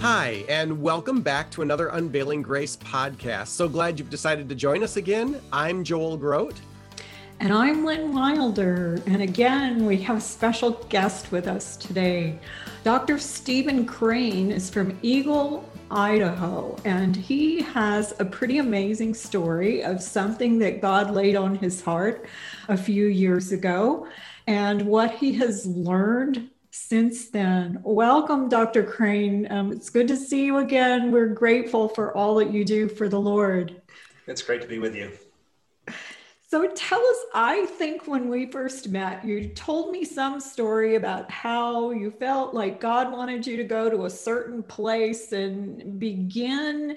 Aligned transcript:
Hi, 0.00 0.44
and 0.48 0.80
welcome 0.80 1.22
back 1.22 1.50
to 1.50 1.62
another 1.62 1.88
Unveiling 1.88 2.40
Grace 2.40 2.76
podcast. 2.76 3.48
So 3.48 3.68
glad 3.68 3.98
you've 3.98 4.08
decided 4.08 4.48
to 4.48 4.54
join 4.54 4.84
us 4.84 4.96
again. 4.96 5.40
I'm 5.52 5.82
Joel 5.82 6.16
Groat. 6.16 6.54
And 7.40 7.52
I'm 7.52 7.84
Lynn 7.84 8.14
Wilder. 8.14 9.02
And 9.06 9.22
again, 9.22 9.86
we 9.86 9.96
have 10.02 10.18
a 10.18 10.20
special 10.20 10.70
guest 10.88 11.32
with 11.32 11.48
us 11.48 11.76
today. 11.76 12.38
Dr. 12.84 13.18
Stephen 13.18 13.84
Crane 13.84 14.52
is 14.52 14.70
from 14.70 14.96
Eagle, 15.02 15.68
Idaho, 15.90 16.76
and 16.84 17.16
he 17.16 17.60
has 17.62 18.14
a 18.20 18.24
pretty 18.24 18.58
amazing 18.58 19.14
story 19.14 19.82
of 19.82 20.00
something 20.00 20.60
that 20.60 20.80
God 20.80 21.10
laid 21.10 21.34
on 21.34 21.56
his 21.56 21.82
heart 21.82 22.26
a 22.68 22.76
few 22.76 23.06
years 23.06 23.50
ago 23.50 24.06
and 24.46 24.82
what 24.82 25.10
he 25.10 25.32
has 25.34 25.66
learned 25.66 26.50
since 26.70 27.30
then. 27.30 27.80
Welcome, 27.82 28.48
Dr. 28.48 28.82
Crane. 28.82 29.50
Um, 29.50 29.72
it's 29.72 29.90
good 29.90 30.08
to 30.08 30.16
see 30.16 30.44
you 30.44 30.58
again. 30.58 31.10
We're 31.10 31.28
grateful 31.28 31.88
for 31.88 32.16
all 32.16 32.34
that 32.36 32.52
you 32.52 32.64
do 32.64 32.88
for 32.88 33.08
the 33.08 33.20
Lord. 33.20 33.80
It's 34.26 34.42
great 34.42 34.62
to 34.62 34.68
be 34.68 34.78
with 34.78 34.94
you. 34.94 35.10
So 36.50 36.66
tell 36.74 37.04
us, 37.04 37.16
I 37.34 37.66
think 37.66 38.06
when 38.06 38.30
we 38.30 38.50
first 38.50 38.88
met, 38.88 39.22
you 39.22 39.48
told 39.48 39.92
me 39.92 40.02
some 40.02 40.40
story 40.40 40.94
about 40.94 41.30
how 41.30 41.90
you 41.90 42.10
felt 42.10 42.54
like 42.54 42.80
God 42.80 43.12
wanted 43.12 43.46
you 43.46 43.58
to 43.58 43.64
go 43.64 43.90
to 43.90 44.06
a 44.06 44.10
certain 44.10 44.62
place 44.62 45.32
and 45.32 46.00
begin 46.00 46.96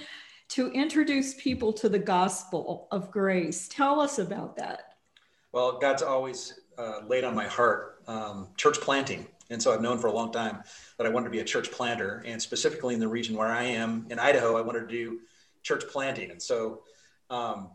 to 0.49 0.71
introduce 0.71 1.33
people 1.33 1.73
to 1.73 1.89
the 1.89 1.99
gospel 1.99 2.87
of 2.91 3.11
grace. 3.11 3.67
Tell 3.67 3.99
us 3.99 4.19
about 4.19 4.55
that. 4.55 4.95
Well, 5.51 5.79
God's 5.79 6.01
always 6.01 6.61
uh, 6.77 7.01
laid 7.05 7.25
on 7.25 7.35
my 7.35 7.47
heart 7.47 8.01
um, 8.07 8.47
church 8.55 8.79
planting. 8.79 9.27
And 9.51 9.61
so 9.61 9.73
I've 9.73 9.81
known 9.81 9.97
for 9.97 10.07
a 10.07 10.11
long 10.11 10.31
time 10.31 10.63
that 10.97 11.05
I 11.05 11.09
wanted 11.09 11.25
to 11.25 11.31
be 11.31 11.39
a 11.39 11.43
church 11.43 11.71
planter. 11.71 12.23
And 12.25 12.41
specifically 12.41 12.93
in 12.93 12.99
the 12.99 13.07
region 13.07 13.35
where 13.35 13.49
I 13.49 13.63
am 13.63 14.07
in 14.09 14.19
Idaho, 14.19 14.57
I 14.57 14.61
wanted 14.61 14.81
to 14.81 14.87
do 14.87 15.19
church 15.63 15.83
planting. 15.89 16.31
And 16.31 16.41
so, 16.41 16.81
um, 17.29 17.69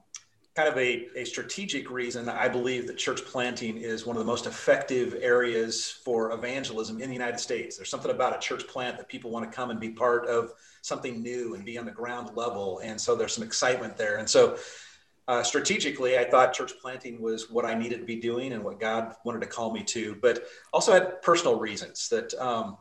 kind 0.56 0.68
of 0.70 0.78
a, 0.78 1.08
a 1.14 1.24
strategic 1.24 1.90
reason, 1.90 2.30
I 2.30 2.48
believe 2.48 2.86
that 2.86 2.96
church 2.96 3.22
planting 3.26 3.76
is 3.76 4.06
one 4.06 4.16
of 4.16 4.20
the 4.20 4.26
most 4.26 4.46
effective 4.46 5.14
areas 5.20 5.90
for 6.02 6.32
evangelism 6.32 6.98
in 7.02 7.08
the 7.08 7.12
United 7.14 7.38
States. 7.38 7.76
There's 7.76 7.90
something 7.90 8.10
about 8.10 8.34
a 8.34 8.38
church 8.38 8.66
plant 8.66 8.96
that 8.96 9.06
people 9.06 9.30
want 9.30 9.50
to 9.50 9.54
come 9.54 9.70
and 9.70 9.78
be 9.78 9.90
part 9.90 10.26
of 10.26 10.54
something 10.80 11.22
new 11.22 11.54
and 11.54 11.64
be 11.64 11.76
on 11.76 11.84
the 11.84 11.90
ground 11.90 12.30
level. 12.36 12.80
And 12.82 12.98
so 12.98 13.14
there's 13.14 13.34
some 13.34 13.44
excitement 13.44 13.98
there. 13.98 14.16
And 14.16 14.26
so 14.26 14.56
uh, 15.28 15.42
strategically, 15.42 16.18
I 16.18 16.24
thought 16.24 16.52
church 16.52 16.72
planting 16.80 17.20
was 17.20 17.50
what 17.50 17.64
I 17.64 17.74
needed 17.74 17.98
to 17.98 18.04
be 18.04 18.16
doing 18.16 18.52
and 18.52 18.62
what 18.62 18.78
God 18.78 19.14
wanted 19.24 19.40
to 19.40 19.46
call 19.46 19.72
me 19.72 19.82
to, 19.84 20.16
but 20.22 20.44
also 20.72 20.92
had 20.92 21.20
personal 21.22 21.58
reasons 21.58 22.08
that 22.10 22.32
um, 22.34 22.76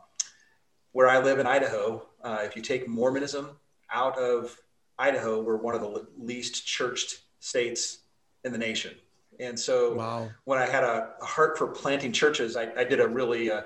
where 0.91 1.09
I 1.09 1.19
live 1.19 1.39
in 1.39 1.47
Idaho, 1.47 2.05
uh, 2.23 2.39
if 2.43 2.55
you 2.55 2.61
take 2.61 2.87
Mormonism 2.87 3.57
out 3.91 4.17
of 4.19 4.55
Idaho, 4.99 5.41
we're 5.41 5.57
one 5.57 5.75
of 5.75 5.81
the 5.81 6.07
least 6.17 6.65
churched 6.65 7.21
states 7.39 7.99
in 8.43 8.51
the 8.51 8.57
nation. 8.57 8.93
And 9.39 9.59
so 9.59 9.95
wow. 9.95 10.29
when 10.45 10.59
I 10.59 10.67
had 10.67 10.83
a, 10.83 11.13
a, 11.21 11.25
heart 11.25 11.57
for 11.57 11.67
planting 11.67 12.11
churches, 12.11 12.55
I, 12.55 12.71
I 12.77 12.83
did 12.83 13.01
a 13.01 13.07
really 13.07 13.51
uh, 13.51 13.63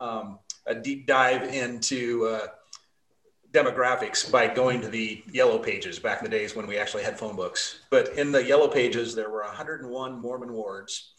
um, 0.00 0.38
a 0.66 0.74
deep 0.74 1.06
dive 1.06 1.42
into 1.42 2.26
uh, 2.26 2.46
demographics 3.54 4.30
by 4.30 4.48
going 4.48 4.80
to 4.80 4.88
the 4.88 5.22
yellow 5.32 5.58
pages 5.58 6.00
back 6.00 6.18
in 6.18 6.24
the 6.24 6.30
days 6.30 6.56
when 6.56 6.66
we 6.66 6.76
actually 6.76 7.04
had 7.04 7.16
phone 7.16 7.36
books. 7.36 7.80
But 7.88 8.18
in 8.18 8.32
the 8.32 8.44
yellow 8.44 8.66
pages, 8.66 9.14
there 9.14 9.30
were 9.30 9.42
101 9.42 10.20
Mormon 10.20 10.52
wards 10.52 11.12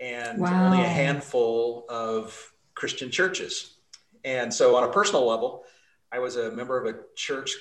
and 0.00 0.40
wow. 0.40 0.66
only 0.66 0.82
a 0.82 0.88
handful 0.88 1.86
of 1.88 2.52
Christian 2.74 3.12
churches. 3.12 3.76
And 4.24 4.52
so, 4.52 4.76
on 4.76 4.82
a 4.82 4.92
personal 4.92 5.24
level, 5.24 5.64
I 6.10 6.18
was 6.18 6.36
a 6.36 6.50
member 6.50 6.78
of 6.78 6.92
a 6.92 6.98
church, 7.14 7.54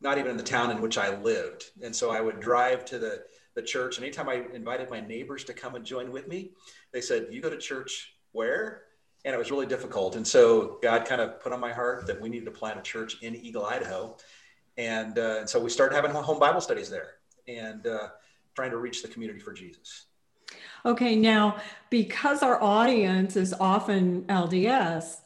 not 0.00 0.18
even 0.18 0.30
in 0.30 0.36
the 0.36 0.42
town 0.44 0.70
in 0.70 0.80
which 0.80 0.96
I 0.96 1.16
lived. 1.20 1.70
And 1.82 1.94
so, 1.94 2.10
I 2.10 2.20
would 2.20 2.38
drive 2.38 2.84
to 2.86 2.98
the, 2.98 3.24
the 3.54 3.62
church. 3.62 3.96
And 3.96 4.04
anytime 4.04 4.28
I 4.28 4.44
invited 4.54 4.88
my 4.88 5.00
neighbors 5.00 5.42
to 5.44 5.52
come 5.52 5.74
and 5.74 5.84
join 5.84 6.12
with 6.12 6.28
me, 6.28 6.52
they 6.92 7.00
said, 7.00 7.26
You 7.30 7.40
go 7.40 7.50
to 7.50 7.58
church 7.58 8.14
where? 8.30 8.82
And 9.24 9.34
it 9.34 9.38
was 9.38 9.50
really 9.50 9.66
difficult. 9.66 10.16
And 10.16 10.26
so 10.26 10.78
God 10.82 11.04
kind 11.04 11.20
of 11.20 11.40
put 11.40 11.52
on 11.52 11.60
my 11.60 11.72
heart 11.72 12.06
that 12.06 12.20
we 12.20 12.28
needed 12.28 12.46
to 12.46 12.50
plant 12.50 12.78
a 12.78 12.82
church 12.82 13.22
in 13.22 13.36
Eagle, 13.36 13.64
Idaho, 13.64 14.16
and, 14.76 15.18
uh, 15.18 15.36
and 15.40 15.48
so 15.48 15.60
we 15.60 15.70
started 15.70 15.94
having 15.94 16.10
home 16.10 16.38
Bible 16.38 16.60
studies 16.60 16.90
there 16.90 17.14
and 17.46 17.86
uh, 17.86 18.08
trying 18.54 18.70
to 18.70 18.78
reach 18.78 19.02
the 19.02 19.08
community 19.08 19.40
for 19.40 19.52
Jesus. 19.52 20.06
Okay, 20.84 21.14
now 21.14 21.56
because 21.90 22.42
our 22.42 22.60
audience 22.62 23.36
is 23.36 23.54
often 23.54 24.22
LDS, 24.24 25.18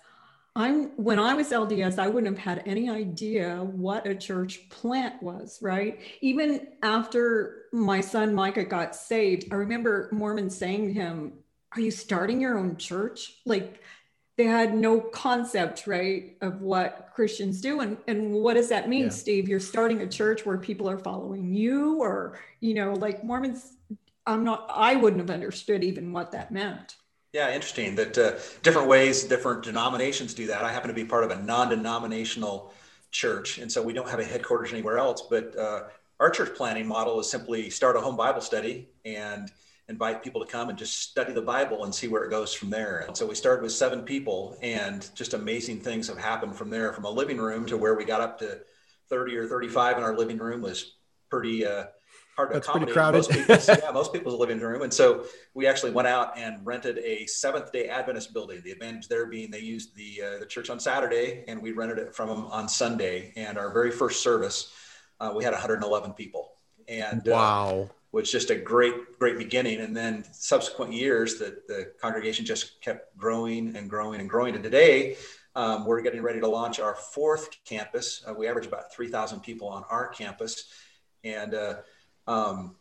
I'm 0.55 0.85
when 0.97 1.19
I 1.19 1.35
was 1.35 1.51
LDS, 1.51 1.99
I 1.99 2.09
wouldn't 2.09 2.35
have 2.37 2.45
had 2.45 2.67
any 2.67 2.89
idea 2.89 3.59
what 3.63 4.07
a 4.07 4.15
church 4.15 4.69
plant 4.71 5.23
was, 5.23 5.59
right? 5.61 6.01
Even 6.23 6.69
after 6.83 7.65
my 7.73 8.01
son 8.01 8.35
Micah 8.35 8.65
got 8.65 8.97
saved, 8.97 9.53
I 9.53 9.57
remember 9.57 10.09
Mormon 10.13 10.49
saying 10.49 10.89
to 10.89 10.93
him, 10.95 11.33
are 11.75 11.81
you 11.81 11.91
starting 11.91 12.41
your 12.41 12.59
own 12.59 12.77
church? 12.77 13.35
Like 13.45 13.81
they 14.37 14.45
had 14.45 14.75
no 14.75 15.01
concept, 15.01 15.87
right, 15.87 16.37
of 16.41 16.61
what 16.61 17.11
Christians 17.15 17.61
do. 17.61 17.81
And, 17.81 17.97
and 18.07 18.33
what 18.33 18.55
does 18.55 18.69
that 18.69 18.89
mean, 18.89 19.05
yeah. 19.05 19.11
Steve? 19.11 19.49
You're 19.49 19.61
starting 19.61 20.03
a 20.03 20.07
church 20.07 20.45
where 20.45 20.59
people 20.59 20.89
are 20.89 20.99
following 20.99 21.55
you, 21.55 22.03
or, 22.03 22.39
you 22.61 22.75
know, 22.75 22.93
like 22.93 23.25
Mormons, 23.25 23.73
I'm 24.27 24.45
not, 24.45 24.67
I 24.73 24.97
wouldn't 24.97 25.21
have 25.21 25.31
understood 25.31 25.85
even 25.85 26.13
what 26.13 26.33
that 26.33 26.51
meant. 26.51 26.97
Yeah, 27.33 27.53
interesting 27.55 27.95
that 27.97 28.17
uh, 28.17 28.33
different 28.63 28.89
ways, 28.89 29.25
different 29.25 29.63
denominations 29.63 30.35
do 30.35 30.47
that. 30.47 30.63
I 30.63 30.73
happen 30.73 30.89
to 30.89 30.95
be 30.95 31.05
part 31.05 31.25
of 31.25 31.31
a 31.31 31.43
non 31.43 31.69
denominational 31.69 32.73
church. 33.11 33.59
And 33.59 33.71
so 33.71 33.83
we 33.83 33.93
don't 33.93 34.09
have 34.09 34.21
a 34.21 34.25
headquarters 34.25 34.73
anywhere 34.73 34.99
else. 34.99 35.23
But 35.29 35.57
uh, 35.57 35.85
our 36.21 36.31
church 36.31 36.55
planting 36.57 36.87
model 36.87 37.21
is 37.21 37.31
simply 37.31 37.71
start 37.71 37.97
a 37.97 38.01
home 38.01 38.17
Bible 38.17 38.41
study 38.41 38.89
and 39.05 39.51
invite 39.89 40.23
people 40.23 40.45
to 40.45 40.51
come 40.51 40.69
and 40.69 40.77
just 40.77 41.01
study 41.01 41.33
the 41.33 41.43
Bible 41.43 41.85
and 41.85 41.95
see 41.95 42.09
where 42.09 42.25
it 42.25 42.31
goes 42.31 42.53
from 42.53 42.71
there. 42.71 43.05
And 43.07 43.17
so 43.17 43.27
we 43.27 43.35
started 43.35 43.63
with 43.63 43.73
seven 43.73 44.03
people, 44.03 44.57
and 44.61 45.09
just 45.15 45.35
amazing 45.35 45.81
things 45.81 46.09
have 46.09 46.19
happened 46.19 46.57
from 46.57 46.71
there. 46.71 46.93
From 46.93 47.05
a 47.05 47.11
living 47.11 47.39
room 47.39 47.67
to 47.67 47.77
where 47.77 47.95
we 47.95 48.05
got 48.05 48.21
up 48.21 48.39
to 48.41 48.61
30 49.09 49.37
or 49.37 49.47
35 49.47 49.99
in 49.99 50.03
our 50.03 50.17
living 50.17 50.39
room 50.39 50.61
was 50.61 50.97
pretty 51.31 51.65
uh, 51.65 51.85
hard 52.35 52.49
to 52.49 52.55
That's 52.55 52.67
accommodate. 52.67 52.95
Pretty 52.95 52.95
crowded. 52.95 53.19
Most 53.19 53.31
people's, 53.31 53.69
yeah, 53.85 53.91
most 53.93 54.13
people's 54.13 54.41
living 54.41 54.59
room. 54.59 54.83
And 54.83 54.93
so 54.93 55.25
we 55.55 55.69
actually 55.69 55.93
went 55.93 56.09
out 56.09 56.37
and 56.37 56.67
rented 56.67 56.99
a 56.99 57.25
Seventh 57.27 57.71
Day 57.71 57.89
Adventist 57.89 58.35
building. 58.35 58.61
The 58.65 58.73
advantage 58.73 59.07
there 59.07 59.27
being 59.27 59.53
they 59.53 59.61
used 59.61 59.95
the 59.95 60.21
uh, 60.23 60.39
the 60.41 60.47
church 60.47 60.69
on 60.69 60.81
Saturday, 60.81 61.45
and 61.47 61.63
we 61.63 61.71
rented 61.71 61.99
it 61.99 62.13
from 62.13 62.29
them 62.29 62.47
on 62.47 62.69
Sunday. 62.69 63.33
And 63.37 63.57
our 63.57 63.73
very 63.73 63.93
first 63.93 64.21
service, 64.21 64.73
uh, 65.21 65.33
we 65.35 65.45
had 65.45 65.53
111 65.53 66.13
people. 66.15 66.55
And 66.89 67.29
uh, 67.29 67.33
wow 67.33 67.91
was 68.17 68.33
just 68.33 68.49
a 68.49 68.57
great, 68.57 69.19
great 69.19 69.37
beginning. 69.37 69.81
And 69.81 69.95
then 69.95 70.25
subsequent 70.33 70.91
years, 70.91 71.39
the, 71.39 71.59
the 71.69 71.93
congregation 72.01 72.47
just 72.47 72.81
kept 72.81 73.15
growing 73.19 73.77
and 73.77 73.91
growing 73.91 74.21
and 74.21 74.29
growing. 74.29 74.55
And 74.55 74.65
today, 74.65 75.19
um, 75.55 75.85
we're 75.85 76.01
getting 76.01 76.23
ready 76.23 76.41
to 76.41 76.49
launch 76.49 76.81
our 76.81 76.95
fourth 76.95 77.51
campus. 77.67 78.25
Uh, 78.27 78.33
we 78.33 78.49
average 78.49 78.65
about 78.65 78.91
3,000 78.91 79.41
people 79.41 79.69
on 79.69 79.85
our 79.91 80.09
campus. 80.09 80.65
And 81.25 81.53
uh, 81.53 81.75
um, 82.27 82.77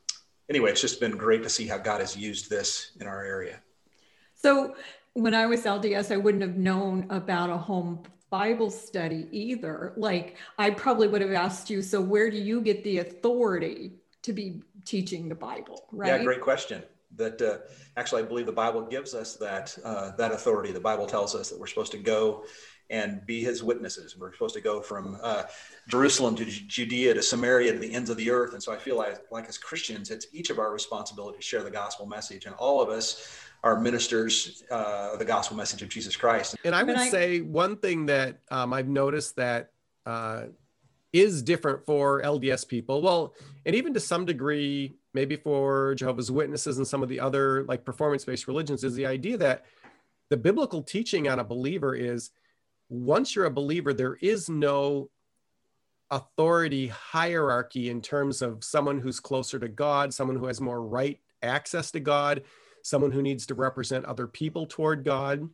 anyway, 0.50 0.72
it's 0.72 0.80
just 0.80 1.02
been 1.02 1.18
great 1.18 1.44
to 1.44 1.50
see 1.50 1.68
how 1.68 1.80
God 1.80 2.00
has 2.00 2.16
used 2.16 2.50
this 2.50 2.92
in 3.02 3.06
our 3.06 3.22
area. 3.22 3.60
So 4.36 4.74
when 5.16 5.34
I 5.34 5.48
was 5.48 5.64
LDS, 5.64 6.14
I 6.14 6.18
wouldn't 6.18 6.44
have 6.44 6.56
known 6.56 7.08
about 7.10 7.50
a 7.50 7.58
home 7.58 8.04
Bible 8.30 8.70
study 8.70 9.28
either. 9.32 9.92
Like 9.98 10.38
I 10.58 10.70
probably 10.70 11.10
would 11.10 11.22
have 11.22 11.34
asked 11.34 11.70
you, 11.70 11.82
so 11.82 12.00
where 12.00 12.32
do 12.32 12.38
you 12.38 12.62
get 12.62 12.86
the 12.86 13.00
authority 13.00 14.00
to 14.26 14.34
be 14.34 14.62
teaching 14.86 15.30
the 15.30 15.36
Bible, 15.36 15.86
right? 15.92 16.08
Yeah, 16.08 16.24
great 16.24 16.42
question. 16.42 16.82
That 17.16 17.42
uh, 17.42 17.58
actually, 17.96 18.24
I 18.24 18.26
believe 18.26 18.48
the 18.48 18.52
Bible 18.52 18.82
gives 18.82 19.14
us 19.14 19.36
that 19.38 19.78
uh, 19.86 20.12
that 20.18 20.32
authority. 20.32 20.72
The 20.72 20.80
Bible 20.80 21.06
tells 21.06 21.36
us 21.36 21.50
that 21.50 21.60
we're 21.60 21.68
supposed 21.68 21.92
to 21.92 22.00
go 22.00 22.44
and 22.90 23.24
be 23.26 23.44
His 23.44 23.64
witnesses. 23.64 24.18
We're 24.18 24.34
supposed 24.34 24.56
to 24.56 24.62
go 24.62 24.82
from 24.82 25.18
uh, 25.22 25.44
Jerusalem 25.88 26.36
to 26.38 26.46
Judea 26.46 27.14
to 27.14 27.22
Samaria 27.22 27.74
to 27.74 27.80
the 27.80 27.94
ends 27.94 28.10
of 28.10 28.18
the 28.18 28.32
earth. 28.32 28.54
And 28.54 28.62
so, 28.62 28.74
I 28.74 28.78
feel 28.78 28.98
like, 28.98 29.20
like 29.32 29.48
as 29.48 29.60
Christians, 29.60 30.10
it's 30.10 30.28
each 30.34 30.50
of 30.50 30.58
our 30.58 30.74
responsibility 30.74 31.38
to 31.38 31.44
share 31.44 31.64
the 31.64 31.72
gospel 31.72 32.08
message, 32.08 32.48
and 32.48 32.56
all 32.56 32.82
of 32.82 32.90
us 32.90 33.40
are 33.64 33.80
ministers 33.80 34.64
uh, 34.72 35.12
of 35.14 35.20
the 35.20 35.26
gospel 35.26 35.56
message 35.56 35.84
of 35.84 35.90
Jesus 35.90 36.16
Christ. 36.16 36.56
And 36.66 36.76
I 36.76 36.84
would 36.84 36.98
I, 36.98 37.10
say 37.10 37.42
one 37.42 37.78
thing 37.78 38.08
that 38.08 38.40
um, 38.50 38.74
I've 38.74 38.88
noticed 38.88 39.36
that 39.38 39.72
uh, 40.06 40.46
is 41.16 41.42
different 41.42 41.86
for 41.86 42.22
LDS 42.22 42.68
people. 42.68 43.02
Well, 43.02 43.34
and 43.66 43.74
even 43.74 43.94
to 43.94 44.00
some 44.00 44.26
degree, 44.26 44.96
maybe 45.14 45.38
for 45.38 45.96
Jehovah's 45.96 46.30
Witnesses 46.30 46.78
and 46.78 46.86
some 46.86 47.02
of 47.02 47.10
the 47.10 47.22
other 47.22 47.64
like 47.64 47.86
performance 47.86 48.26
based 48.26 48.48
religions, 48.48 48.84
is 48.84 48.96
the 48.96 49.06
idea 49.06 49.38
that 49.38 49.66
the 50.30 50.38
biblical 50.38 50.84
teaching 50.84 51.28
on 51.30 51.40
a 51.40 51.44
believer 51.44 51.96
is 51.96 52.32
once 52.90 53.36
you're 53.36 53.46
a 53.46 53.52
believer, 53.52 53.94
there 53.94 54.16
is 54.16 54.50
no 54.50 55.10
authority 56.12 56.88
hierarchy 56.88 57.90
in 57.90 58.02
terms 58.02 58.42
of 58.42 58.64
someone 58.64 59.00
who's 59.00 59.20
closer 59.20 59.58
to 59.58 59.68
God, 59.70 60.14
someone 60.14 60.38
who 60.38 60.48
has 60.48 60.62
more 60.62 60.82
right 60.82 61.20
access 61.42 61.92
to 61.92 62.00
God, 62.00 62.44
someone 62.84 63.12
who 63.12 63.22
needs 63.22 63.46
to 63.48 63.56
represent 63.56 64.06
other 64.06 64.28
people 64.28 64.66
toward 64.66 65.04
God. 65.04 65.50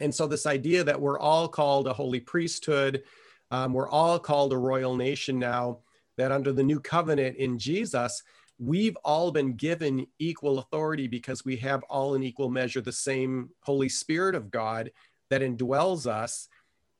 And 0.00 0.14
so, 0.14 0.26
this 0.26 0.46
idea 0.46 0.84
that 0.84 1.00
we're 1.00 1.18
all 1.18 1.48
called 1.48 1.86
a 1.86 1.92
holy 1.92 2.20
priesthood, 2.20 3.04
um, 3.50 3.72
we're 3.72 3.88
all 3.88 4.18
called 4.18 4.52
a 4.52 4.58
royal 4.58 4.96
nation 4.96 5.38
now, 5.38 5.80
that 6.16 6.32
under 6.32 6.52
the 6.52 6.62
new 6.62 6.80
covenant 6.80 7.36
in 7.36 7.58
Jesus, 7.58 8.22
we've 8.58 8.96
all 9.04 9.30
been 9.30 9.54
given 9.54 10.06
equal 10.18 10.58
authority 10.58 11.06
because 11.06 11.44
we 11.44 11.56
have 11.56 11.82
all 11.84 12.14
in 12.14 12.22
equal 12.22 12.50
measure 12.50 12.80
the 12.80 12.92
same 12.92 13.50
Holy 13.62 13.88
Spirit 13.88 14.34
of 14.34 14.50
God 14.50 14.90
that 15.30 15.42
indwells 15.42 16.06
us 16.06 16.48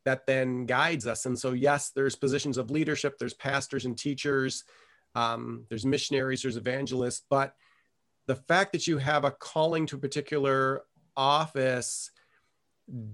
that 0.08 0.26
then 0.26 0.64
guides 0.64 1.06
us. 1.06 1.26
And 1.26 1.38
so, 1.38 1.52
yes, 1.52 1.90
there's 1.90 2.16
positions 2.16 2.56
of 2.56 2.70
leadership, 2.70 3.18
there's 3.18 3.34
pastors 3.34 3.84
and 3.84 3.98
teachers, 3.98 4.64
um, 5.14 5.64
there's 5.68 5.84
missionaries, 5.84 6.40
there's 6.40 6.56
evangelists, 6.56 7.24
but 7.28 7.54
the 8.26 8.36
fact 8.36 8.72
that 8.72 8.86
you 8.86 8.96
have 8.96 9.24
a 9.24 9.30
calling 9.30 9.84
to 9.84 9.96
a 9.96 9.98
particular 9.98 10.84
office 11.14 12.10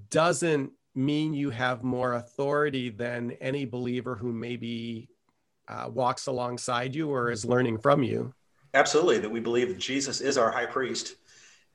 doesn't 0.09 0.71
mean 0.95 1.35
you 1.35 1.51
have 1.51 1.83
more 1.83 2.15
authority 2.15 2.91
than 2.91 3.33
any 3.41 3.65
believer 3.65 4.15
who 4.15 4.33
maybe 4.33 5.09
uh, 5.69 5.89
walks 5.93 6.27
alongside 6.27 6.95
you 6.95 7.11
or 7.11 7.31
is 7.31 7.45
learning 7.45 7.79
from 7.79 8.03
you. 8.03 8.33
Absolutely, 8.75 9.19
that 9.19 9.31
we 9.31 9.41
believe 9.41 9.69
that 9.69 9.79
Jesus 9.79 10.21
is 10.21 10.37
our 10.37 10.51
high 10.51 10.67
priest, 10.67 11.17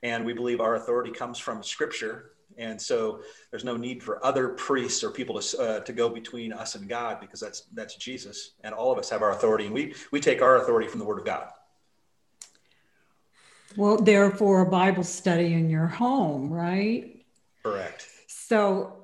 and 0.03 0.25
we 0.25 0.33
believe 0.33 0.59
our 0.59 0.75
authority 0.75 1.11
comes 1.11 1.37
from 1.37 1.63
Scripture 1.63 2.31
and 2.59 2.79
so 2.79 3.21
there's 3.51 3.63
no 3.63 3.77
need 3.77 4.03
for 4.03 4.23
other 4.23 4.49
priests 4.49 5.03
or 5.03 5.11
people 5.11 5.39
to, 5.39 5.59
uh, 5.59 5.79
to 5.79 5.93
go 5.93 6.09
between 6.09 6.51
us 6.51 6.75
and 6.75 6.87
God 6.87 7.19
because 7.19 7.39
that's 7.39 7.61
that's 7.73 7.95
Jesus 7.95 8.51
and 8.63 8.75
all 8.75 8.91
of 8.91 8.99
us 8.99 9.09
have 9.09 9.21
our 9.21 9.31
authority 9.31 9.65
and 9.65 9.73
we 9.73 9.95
we 10.11 10.19
take 10.19 10.41
our 10.41 10.57
authority 10.57 10.87
from 10.87 10.99
the 10.99 11.05
word 11.05 11.19
of 11.19 11.25
God. 11.25 11.49
Well, 13.75 13.97
therefore 13.97 14.61
a 14.61 14.69
Bible 14.69 15.03
study 15.03 15.53
in 15.53 15.69
your 15.69 15.87
home, 15.87 16.51
right? 16.51 17.23
Correct. 17.63 18.07
So 18.27 18.98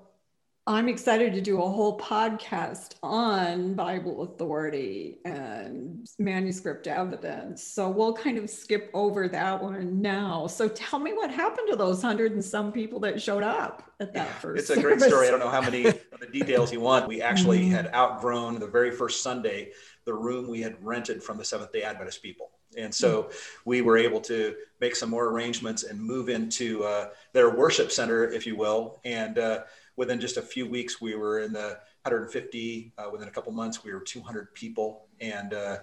I'm 0.68 0.90
excited 0.90 1.32
to 1.34 1.42
do 1.42 1.62
a 1.62 1.70
whole 1.70 2.00
podcast 2.00 2.96
on 3.04 3.76
Bible 3.76 4.24
authority 4.24 5.20
and 5.24 6.08
manuscript 6.18 6.88
evidence. 6.88 7.64
So 7.64 7.88
we'll 7.88 8.16
kind 8.16 8.40
of 8.40 8.50
skip 8.50 8.90
over 8.96 9.28
that 9.28 9.62
one 9.62 10.02
now. 10.02 10.48
So 10.48 10.68
tell 10.68 10.98
me 10.98 11.14
what 11.14 11.30
happened 11.30 11.68
to 11.70 11.76
those 11.76 12.02
hundred 12.02 12.32
and 12.32 12.44
some 12.44 12.72
people 12.72 13.00
that 13.02 13.22
showed 13.22 13.44
up 13.44 13.92
at 14.00 14.12
that 14.16 14.28
first. 14.42 14.72
It's 14.72 14.80
a 14.80 14.82
great 14.82 15.02
story. 15.02 15.28
I 15.28 15.32
don't 15.32 15.40
know 15.40 15.50
how 15.50 15.62
many 15.62 15.86
of 15.86 16.00
the 16.20 16.28
details 16.34 16.74
you 16.74 16.80
want. 16.80 17.08
We 17.08 17.22
actually 17.22 17.60
mm-hmm. 17.60 17.76
had 17.76 17.94
outgrown 17.94 18.60
the 18.60 18.68
very 18.68 18.90
first 18.90 19.22
Sunday 19.22 19.72
the 20.06 20.16
room 20.16 20.48
we 20.48 20.62
had 20.62 20.84
rented 20.84 21.22
from 21.22 21.38
the 21.38 21.46
Seventh 21.46 21.74
day 21.74 21.84
Adventist 21.84 22.24
people. 22.24 22.50
And 22.76 22.94
so 22.94 23.24
mm. 23.24 23.34
we 23.66 23.82
were 23.82 23.98
able 23.98 24.20
to 24.22 24.56
make 24.82 24.96
some 24.96 25.10
more 25.10 25.30
arrangements 25.30 25.84
and 25.84 26.00
move 26.00 26.30
into 26.30 26.84
uh, 26.84 27.10
their 27.34 27.52
worship 27.52 27.92
center, 27.92 28.26
if 28.30 28.46
you 28.46 28.56
will. 28.56 29.00
And 29.06 29.38
uh, 29.38 29.62
within 29.96 30.20
just 30.20 30.38
a 30.38 30.42
few 30.42 30.68
weeks, 30.68 31.02
we 31.02 31.16
were 31.16 31.40
in 31.40 31.54
the 31.54 31.80
150. 32.04 32.94
Uh, 32.98 33.10
within 33.12 33.28
a 33.28 33.32
couple 33.32 33.52
months, 33.52 33.84
we 33.84 33.94
were 33.94 34.00
200 34.00 34.54
people, 34.54 35.08
and 35.22 35.54
uh, 35.54 35.78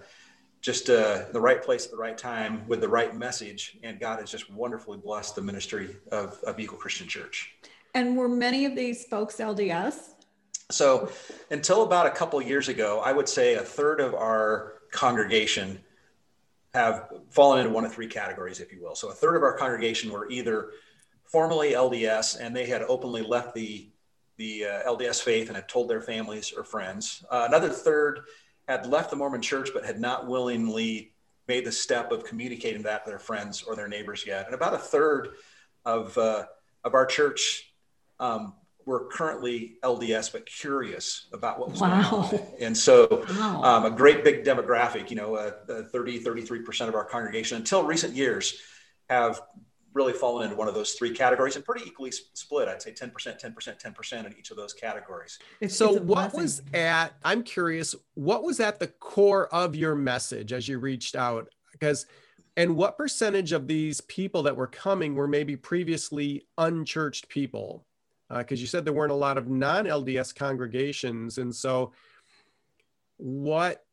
just 0.61 0.89
uh, 0.89 1.25
the 1.33 1.41
right 1.41 1.61
place 1.61 1.85
at 1.85 1.91
the 1.91 1.97
right 1.97 2.17
time 2.17 2.65
with 2.67 2.81
the 2.81 2.87
right 2.87 3.15
message. 3.15 3.77
And 3.83 3.99
God 3.99 4.19
has 4.19 4.31
just 4.31 4.49
wonderfully 4.49 4.97
blessed 4.97 5.35
the 5.35 5.41
ministry 5.41 5.97
of, 6.11 6.39
of 6.45 6.59
Eagle 6.59 6.77
Christian 6.77 7.07
Church. 7.07 7.53
And 7.93 8.15
were 8.15 8.29
many 8.29 8.65
of 8.65 8.75
these 8.75 9.05
folks 9.05 9.37
LDS? 9.37 10.13
So, 10.71 11.11
until 11.51 11.83
about 11.83 12.07
a 12.07 12.09
couple 12.09 12.41
years 12.41 12.69
ago, 12.69 13.01
I 13.03 13.11
would 13.11 13.29
say 13.29 13.55
a 13.55 13.61
third 13.61 13.99
of 13.99 14.15
our 14.15 14.75
congregation 14.91 15.79
have 16.73 17.11
fallen 17.29 17.59
into 17.59 17.71
one 17.71 17.85
of 17.85 17.93
three 17.93 18.07
categories, 18.07 18.59
if 18.59 18.71
you 18.71 18.81
will. 18.81 18.95
So, 18.95 19.09
a 19.09 19.13
third 19.13 19.35
of 19.35 19.43
our 19.43 19.55
congregation 19.55 20.11
were 20.11 20.29
either 20.31 20.71
formerly 21.25 21.73
LDS 21.73 22.39
and 22.39 22.55
they 22.55 22.65
had 22.65 22.81
openly 22.83 23.21
left 23.21 23.53
the 23.53 23.89
the 24.37 24.65
uh, 24.65 24.89
LDS 24.89 25.21
faith 25.21 25.47
and 25.47 25.55
had 25.55 25.69
told 25.69 25.89
their 25.89 26.01
families 26.01 26.53
or 26.55 26.63
friends. 26.63 27.23
Uh, 27.29 27.45
another 27.47 27.69
third 27.69 28.21
had 28.67 28.85
left 28.85 29.09
the 29.09 29.15
Mormon 29.15 29.41
church 29.41 29.69
but 29.73 29.85
had 29.85 29.99
not 29.99 30.27
willingly 30.27 31.13
made 31.47 31.65
the 31.65 31.71
step 31.71 32.11
of 32.11 32.23
communicating 32.23 32.81
that 32.83 33.03
to 33.03 33.09
their 33.09 33.19
friends 33.19 33.63
or 33.63 33.75
their 33.75 33.87
neighbors 33.87 34.25
yet. 34.25 34.45
And 34.45 34.55
about 34.55 34.73
a 34.73 34.77
third 34.77 35.29
of, 35.85 36.17
uh, 36.17 36.45
of 36.83 36.93
our 36.93 37.05
church 37.05 37.73
um, 38.19 38.53
were 38.85 39.07
currently 39.09 39.77
LDS 39.83 40.31
but 40.31 40.45
curious 40.45 41.27
about 41.33 41.59
what 41.59 41.71
was 41.71 41.81
wow. 41.81 42.09
going 42.29 42.41
on. 42.41 42.47
And 42.59 42.77
so 42.77 43.25
wow. 43.37 43.61
um, 43.63 43.85
a 43.85 43.91
great 43.91 44.23
big 44.23 44.43
demographic, 44.43 45.09
you 45.09 45.15
know, 45.15 45.35
uh, 45.35 45.83
30, 45.91 46.23
33% 46.23 46.87
of 46.87 46.95
our 46.95 47.05
congregation 47.05 47.57
until 47.57 47.83
recent 47.83 48.15
years 48.15 48.57
have 49.09 49.41
really 49.93 50.13
fallen 50.13 50.43
into 50.45 50.55
one 50.55 50.67
of 50.67 50.73
those 50.73 50.93
three 50.93 51.11
categories 51.11 51.55
and 51.55 51.63
pretty 51.63 51.85
equally 51.85 52.11
split. 52.11 52.67
I'd 52.67 52.81
say 52.81 52.91
10%, 52.91 53.11
10%, 53.13 53.81
10% 53.81 54.25
in 54.25 54.37
each 54.37 54.51
of 54.51 54.57
those 54.57 54.73
categories. 54.73 55.39
so, 55.67 55.99
what 55.99 56.33
was 56.33 56.61
at, 56.73 57.13
I'm 57.23 57.43
curious, 57.43 57.95
what 58.15 58.43
was 58.43 58.59
at 58.59 58.79
the 58.79 58.87
core 58.87 59.47
of 59.53 59.75
your 59.75 59.95
message 59.95 60.53
as 60.53 60.67
you 60.67 60.79
reached 60.79 61.15
out? 61.15 61.49
Because, 61.71 62.05
and 62.57 62.75
what 62.75 62.97
percentage 62.97 63.51
of 63.51 63.67
these 63.67 64.01
people 64.01 64.43
that 64.43 64.55
were 64.55 64.67
coming 64.67 65.15
were 65.15 65.27
maybe 65.27 65.55
previously 65.55 66.47
unchurched 66.57 67.29
people? 67.29 67.85
Because 68.29 68.59
uh, 68.59 68.61
you 68.61 68.67
said 68.67 68.85
there 68.85 68.93
weren't 68.93 69.11
a 69.11 69.15
lot 69.15 69.37
of 69.37 69.47
non 69.47 69.85
LDS 69.85 70.33
congregations. 70.33 71.37
And 71.37 71.53
so, 71.53 71.93
what 73.17 73.83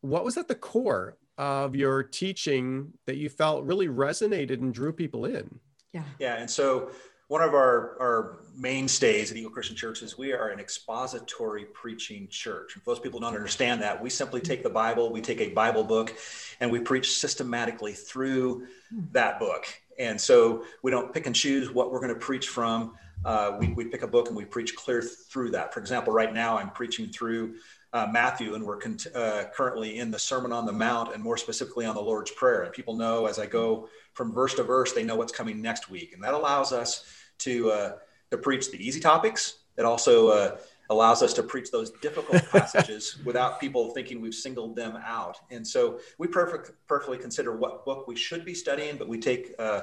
what 0.00 0.24
was 0.24 0.36
at 0.36 0.48
the 0.48 0.54
core 0.54 1.16
of 1.38 1.74
your 1.76 2.02
teaching 2.02 2.92
that 3.06 3.16
you 3.16 3.28
felt 3.28 3.64
really 3.64 3.88
resonated 3.88 4.60
and 4.60 4.72
drew 4.72 4.92
people 4.92 5.24
in? 5.24 5.60
Yeah. 5.92 6.02
Yeah. 6.18 6.36
And 6.36 6.50
so 6.50 6.90
one 7.28 7.42
of 7.42 7.54
our, 7.54 7.96
our 8.00 8.38
mainstays 8.56 9.30
at 9.30 9.36
Eagle 9.36 9.50
Christian 9.50 9.74
Church 9.74 10.02
is 10.02 10.16
we 10.16 10.32
are 10.32 10.50
an 10.50 10.60
expository 10.60 11.64
preaching 11.64 12.28
church. 12.28 12.74
And 12.74 12.84
for 12.84 12.96
people 12.96 13.18
don't 13.18 13.34
understand 13.34 13.82
that, 13.82 14.00
we 14.00 14.10
simply 14.10 14.40
take 14.40 14.62
the 14.62 14.70
Bible, 14.70 15.10
we 15.10 15.20
take 15.20 15.40
a 15.40 15.48
Bible 15.48 15.82
book, 15.82 16.14
and 16.60 16.70
we 16.70 16.78
preach 16.78 17.18
systematically 17.18 17.92
through 17.92 18.66
that 19.12 19.40
book. 19.40 19.66
And 19.98 20.20
so 20.20 20.64
we 20.82 20.90
don't 20.90 21.12
pick 21.12 21.26
and 21.26 21.34
choose 21.34 21.72
what 21.72 21.90
we're 21.90 22.00
going 22.00 22.14
to 22.14 22.20
preach 22.20 22.48
from. 22.48 22.94
Uh, 23.24 23.56
we, 23.58 23.72
we 23.72 23.86
pick 23.86 24.02
a 24.02 24.06
book 24.06 24.28
and 24.28 24.36
we 24.36 24.44
preach 24.44 24.76
clear 24.76 25.02
through 25.02 25.50
that. 25.50 25.74
For 25.74 25.80
example, 25.80 26.12
right 26.12 26.32
now 26.32 26.58
I'm 26.58 26.70
preaching 26.70 27.08
through 27.08 27.56
uh, 27.96 28.06
Matthew, 28.12 28.54
and 28.54 28.62
we're 28.62 28.76
con- 28.76 28.98
uh, 29.14 29.44
currently 29.54 29.98
in 30.00 30.10
the 30.10 30.18
Sermon 30.18 30.52
on 30.52 30.66
the 30.66 30.72
Mount, 30.72 31.14
and 31.14 31.22
more 31.24 31.38
specifically 31.38 31.86
on 31.86 31.94
the 31.94 32.02
Lord's 32.02 32.30
Prayer. 32.30 32.64
And 32.64 32.72
people 32.72 32.94
know 32.94 33.24
as 33.24 33.38
I 33.38 33.46
go 33.46 33.88
from 34.12 34.34
verse 34.34 34.54
to 34.56 34.64
verse, 34.64 34.92
they 34.92 35.02
know 35.02 35.16
what's 35.16 35.32
coming 35.32 35.62
next 35.62 35.88
week, 35.88 36.12
and 36.12 36.22
that 36.22 36.34
allows 36.34 36.72
us 36.72 37.06
to 37.38 37.70
uh, 37.70 37.92
to 38.30 38.36
preach 38.36 38.70
the 38.70 38.76
easy 38.76 39.00
topics. 39.00 39.60
It 39.78 39.86
also 39.86 40.28
uh, 40.28 40.56
allows 40.90 41.22
us 41.22 41.32
to 41.34 41.42
preach 41.42 41.70
those 41.70 41.90
difficult 42.02 42.44
passages 42.52 43.18
without 43.24 43.60
people 43.60 43.94
thinking 43.94 44.20
we've 44.20 44.34
singled 44.34 44.76
them 44.76 44.98
out. 45.02 45.38
And 45.50 45.66
so 45.66 46.00
we 46.18 46.26
perfect, 46.26 46.72
perfectly 46.86 47.16
consider 47.16 47.56
what 47.56 47.86
book 47.86 48.06
we 48.06 48.14
should 48.14 48.44
be 48.44 48.52
studying, 48.52 48.98
but 48.98 49.08
we 49.08 49.18
take 49.18 49.54
uh, 49.58 49.82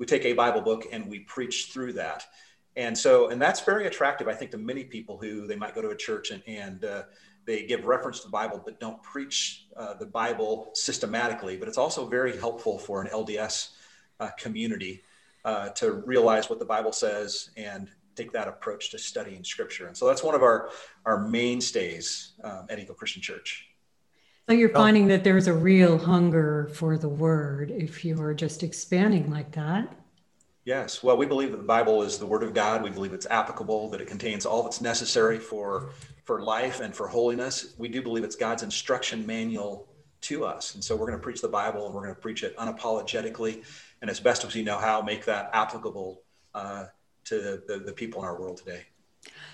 we 0.00 0.06
take 0.06 0.24
a 0.24 0.32
Bible 0.32 0.60
book 0.60 0.86
and 0.90 1.08
we 1.08 1.20
preach 1.20 1.70
through 1.72 1.92
that. 1.92 2.26
And 2.76 2.96
so, 2.98 3.28
and 3.28 3.40
that's 3.40 3.60
very 3.60 3.86
attractive, 3.86 4.26
I 4.26 4.34
think, 4.34 4.50
to 4.50 4.58
many 4.58 4.84
people 4.84 5.16
who 5.18 5.46
they 5.46 5.54
might 5.54 5.74
go 5.74 5.82
to 5.82 5.90
a 5.90 5.96
church 5.96 6.30
and, 6.32 6.42
and 6.46 6.84
uh, 6.84 7.02
they 7.46 7.64
give 7.64 7.84
reference 7.84 8.20
to 8.20 8.26
the 8.26 8.32
Bible, 8.32 8.60
but 8.64 8.80
don't 8.80 9.02
preach 9.02 9.66
uh, 9.76 9.94
the 9.94 10.06
Bible 10.06 10.70
systematically. 10.74 11.56
But 11.56 11.68
it's 11.68 11.78
also 11.78 12.06
very 12.06 12.36
helpful 12.36 12.78
for 12.78 13.02
an 13.02 13.08
LDS 13.08 13.70
uh, 14.20 14.30
community 14.38 15.02
uh, 15.44 15.70
to 15.70 15.92
realize 15.92 16.48
what 16.48 16.58
the 16.58 16.64
Bible 16.64 16.92
says 16.92 17.50
and 17.56 17.88
take 18.16 18.32
that 18.32 18.48
approach 18.48 18.90
to 18.90 18.98
studying 18.98 19.44
Scripture. 19.44 19.88
And 19.88 19.96
so 19.96 20.06
that's 20.06 20.22
one 20.22 20.34
of 20.34 20.42
our 20.42 20.70
our 21.04 21.26
mainstays 21.26 22.32
um, 22.42 22.66
at 22.70 22.78
Eagle 22.78 22.94
Christian 22.94 23.22
Church. 23.22 23.68
So 24.48 24.54
you're 24.54 24.68
finding 24.68 25.06
that 25.08 25.24
there's 25.24 25.46
a 25.46 25.54
real 25.54 25.96
hunger 25.96 26.70
for 26.74 26.98
the 26.98 27.08
Word 27.08 27.70
if 27.70 28.04
you 28.04 28.20
are 28.20 28.34
just 28.34 28.62
expanding 28.62 29.30
like 29.30 29.52
that. 29.52 29.90
Yes. 30.66 31.02
Well, 31.02 31.16
we 31.16 31.24
believe 31.24 31.50
that 31.50 31.58
the 31.58 31.62
Bible 31.62 32.02
is 32.02 32.18
the 32.18 32.26
Word 32.26 32.42
of 32.42 32.52
God. 32.52 32.82
We 32.82 32.90
believe 32.90 33.14
it's 33.14 33.26
applicable, 33.26 33.90
that 33.90 34.02
it 34.02 34.06
contains 34.06 34.44
all 34.44 34.62
that's 34.62 34.82
necessary 34.82 35.38
for 35.38 35.90
for 36.24 36.42
life 36.42 36.80
and 36.80 36.94
for 36.94 37.06
holiness. 37.06 37.74
We 37.78 37.88
do 37.88 38.02
believe 38.02 38.24
it's 38.24 38.36
God's 38.36 38.62
instruction 38.62 39.26
manual 39.26 39.88
to 40.22 40.44
us. 40.44 40.74
And 40.74 40.82
so 40.82 40.96
we're 40.96 41.06
going 41.06 41.18
to 41.18 41.22
preach 41.22 41.42
the 41.42 41.48
Bible 41.48 41.86
and 41.86 41.94
we're 41.94 42.02
going 42.02 42.14
to 42.14 42.20
preach 42.20 42.42
it 42.42 42.56
unapologetically 42.56 43.62
and 44.00 44.10
as 44.10 44.20
best 44.20 44.44
as 44.44 44.54
we 44.54 44.62
know 44.62 44.78
how, 44.78 45.02
make 45.02 45.24
that 45.26 45.50
applicable 45.52 46.22
uh, 46.54 46.86
to 47.24 47.62
the, 47.66 47.78
the 47.78 47.92
people 47.92 48.22
in 48.22 48.26
our 48.26 48.40
world 48.40 48.56
today. 48.56 48.84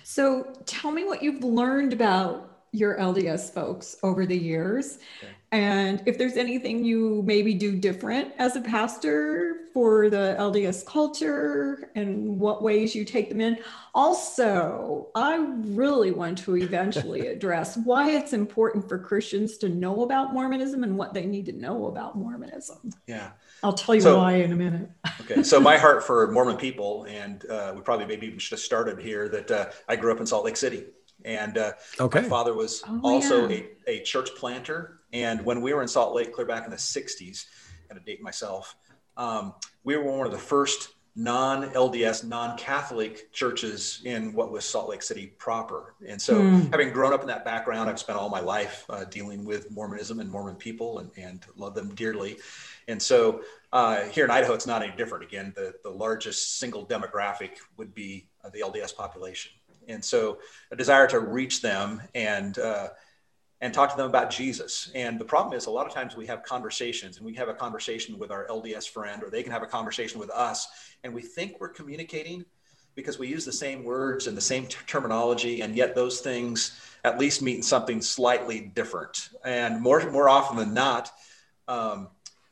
So 0.05 0.53
tell 0.67 0.91
me 0.91 1.05
what 1.05 1.23
you've 1.23 1.43
learned 1.43 1.93
about 1.93 2.60
your 2.73 2.99
LDS 2.99 3.53
folks 3.53 3.97
over 4.03 4.27
the 4.27 4.37
years. 4.37 4.99
Okay. 5.23 5.33
And 5.53 6.03
if 6.07 6.17
there's 6.17 6.37
anything 6.37 6.85
you 6.85 7.23
maybe 7.27 7.55
do 7.55 7.77
different 7.77 8.33
as 8.39 8.55
a 8.55 8.61
pastor 8.61 9.61
for 9.73 10.11
the 10.11 10.37
LDS 10.39 10.85
culture 10.85 11.91
and 11.95 12.39
what 12.39 12.63
ways 12.63 12.95
you 12.95 13.05
take 13.05 13.29
them 13.29 13.41
in. 13.41 13.59
Also, 13.95 15.09
I 15.15 15.37
really 15.37 16.11
want 16.11 16.39
to 16.39 16.57
eventually 16.57 17.27
address 17.29 17.77
why 17.77 18.11
it's 18.11 18.33
important 18.33 18.89
for 18.89 18.99
Christians 18.99 19.59
to 19.59 19.69
know 19.69 20.03
about 20.03 20.33
Mormonism 20.33 20.83
and 20.83 20.97
what 20.97 21.15
they 21.15 21.27
need 21.27 21.47
to 21.47 21.53
know 21.53 21.87
about 21.87 22.17
Mormonism. 22.17 22.91
Yeah. 23.07 23.31
I'll 23.63 23.73
tell 23.73 23.95
you 23.95 24.01
so, 24.01 24.19
why 24.19 24.35
in 24.37 24.53
a 24.53 24.57
minute. 24.57 24.91
okay. 25.21 25.43
So, 25.43 25.61
my 25.61 25.77
heart 25.77 26.03
for 26.03 26.31
Mormon 26.33 26.57
people, 26.57 27.05
and 27.05 27.49
uh, 27.51 27.73
we 27.75 27.83
probably 27.83 28.07
maybe 28.07 28.27
even 28.27 28.39
should 28.39 28.53
have 28.53 28.61
started 28.61 28.99
here 28.99 29.29
that 29.29 29.51
uh, 29.51 29.67
I 29.89 29.97
grew 29.97 30.13
up 30.13 30.21
in 30.21 30.27
Salt 30.27 30.45
Lake 30.45 30.57
City. 30.57 30.85
And 31.25 31.59
uh, 31.59 31.73
okay. 32.01 32.23
my 32.23 32.29
father 32.29 32.55
was 32.55 32.83
oh, 32.89 33.01
also 33.03 33.49
yeah. 33.49 33.63
a, 33.87 34.01
a 34.01 34.03
church 34.03 34.31
planter. 34.37 35.01
And 35.13 35.45
when 35.45 35.61
we 35.61 35.73
were 35.75 35.83
in 35.83 35.89
Salt 35.89 36.15
Lake, 36.15 36.33
clear 36.33 36.47
back 36.47 36.65
in 36.65 36.71
the 36.71 36.77
60s, 36.77 37.47
got 37.89 37.95
to 37.95 38.01
date 38.01 38.23
myself, 38.23 38.77
um, 39.17 39.55
we 39.85 39.97
were 39.97 40.05
one 40.05 40.27
of 40.27 40.33
the 40.33 40.39
first 40.39 40.95
non 41.17 41.71
LDS, 41.71 42.25
non 42.25 42.57
Catholic 42.57 43.33
churches 43.33 44.01
in 44.05 44.33
what 44.33 44.51
was 44.51 44.65
Salt 44.65 44.89
Lake 44.89 45.03
City 45.03 45.27
proper. 45.39 45.95
And 46.07 46.21
so, 46.21 46.41
mm. 46.41 46.71
having 46.71 46.93
grown 46.93 47.13
up 47.13 47.21
in 47.21 47.27
that 47.27 47.45
background, 47.45 47.91
I've 47.91 47.99
spent 47.99 48.19
all 48.19 48.29
my 48.29 48.41
life 48.41 48.87
uh, 48.89 49.05
dealing 49.05 49.45
with 49.45 49.71
Mormonism 49.71 50.21
and 50.21 50.31
Mormon 50.31 50.57
people 50.57 51.01
and, 51.01 51.11
and 51.17 51.45
love 51.57 51.75
them 51.75 51.95
dearly. 51.95 52.39
And 52.89 53.01
so, 53.01 53.43
uh, 53.73 54.05
here 54.05 54.25
in 54.25 54.31
Idaho, 54.31 54.55
it's 54.55 54.67
not 54.67 54.83
any 54.83 54.97
different. 54.97 55.25
Again, 55.25 55.53
the, 55.55 55.75
the 55.83 55.91
largest 55.91 56.59
single 56.59 56.87
demographic 56.87 57.59
would 57.77 57.95
be 57.95 58.29
uh, 58.45 58.51
the 58.51 58.61
LDS 58.61 58.95
population 58.97 59.53
and 59.91 60.05
so 60.05 60.39
a 60.71 60.77
desire 60.77 61.07
to 61.09 61.21
reach 61.21 61.63
them 61.63 62.01
and 62.15 62.59
uh, 62.59 62.89
and 63.61 63.75
talk 63.75 63.91
to 63.91 63.97
them 63.97 64.07
about 64.07 64.31
Jesus. 64.31 64.91
And 64.95 65.19
the 65.19 65.25
problem 65.25 65.57
is, 65.57 65.67
a 65.67 65.71
lot 65.71 65.87
of 65.87 65.93
times 65.93 66.17
we 66.17 66.27
have 66.27 66.43
conversations, 66.43 67.19
and 67.19 67.27
we 67.27 67.35
have 67.35 67.49
a 67.49 67.55
conversation 67.55 68.19
with 68.19 68.31
our 68.31 68.47
LDS 68.47 68.89
friend, 68.89 69.23
or 69.23 69.31
they 69.31 69.43
can 69.43 69.53
have 69.53 69.63
a 69.63 69.67
conversation 69.67 70.19
with 70.19 70.31
us, 70.31 70.67
and 71.05 71.13
we 71.13 71.23
think 71.23 71.61
we're 71.61 71.69
communicating 71.69 72.45
because 72.95 73.19
we 73.19 73.29
use 73.29 73.45
the 73.45 73.53
same 73.53 73.85
words 73.85 74.27
and 74.27 74.37
the 74.37 74.41
same 74.43 74.67
t- 74.67 74.77
terminology, 74.87 75.61
and 75.61 75.77
yet 75.77 75.95
those 75.95 76.21
things 76.21 76.81
at 77.05 77.19
least 77.19 77.43
mean 77.43 77.63
something 77.63 78.01
slightly 78.01 78.61
different, 78.61 79.29
and 79.45 79.81
more 79.81 80.11
more 80.11 80.29
often 80.29 80.57
than 80.57 80.73
not, 80.73 81.11
um, 81.69 82.09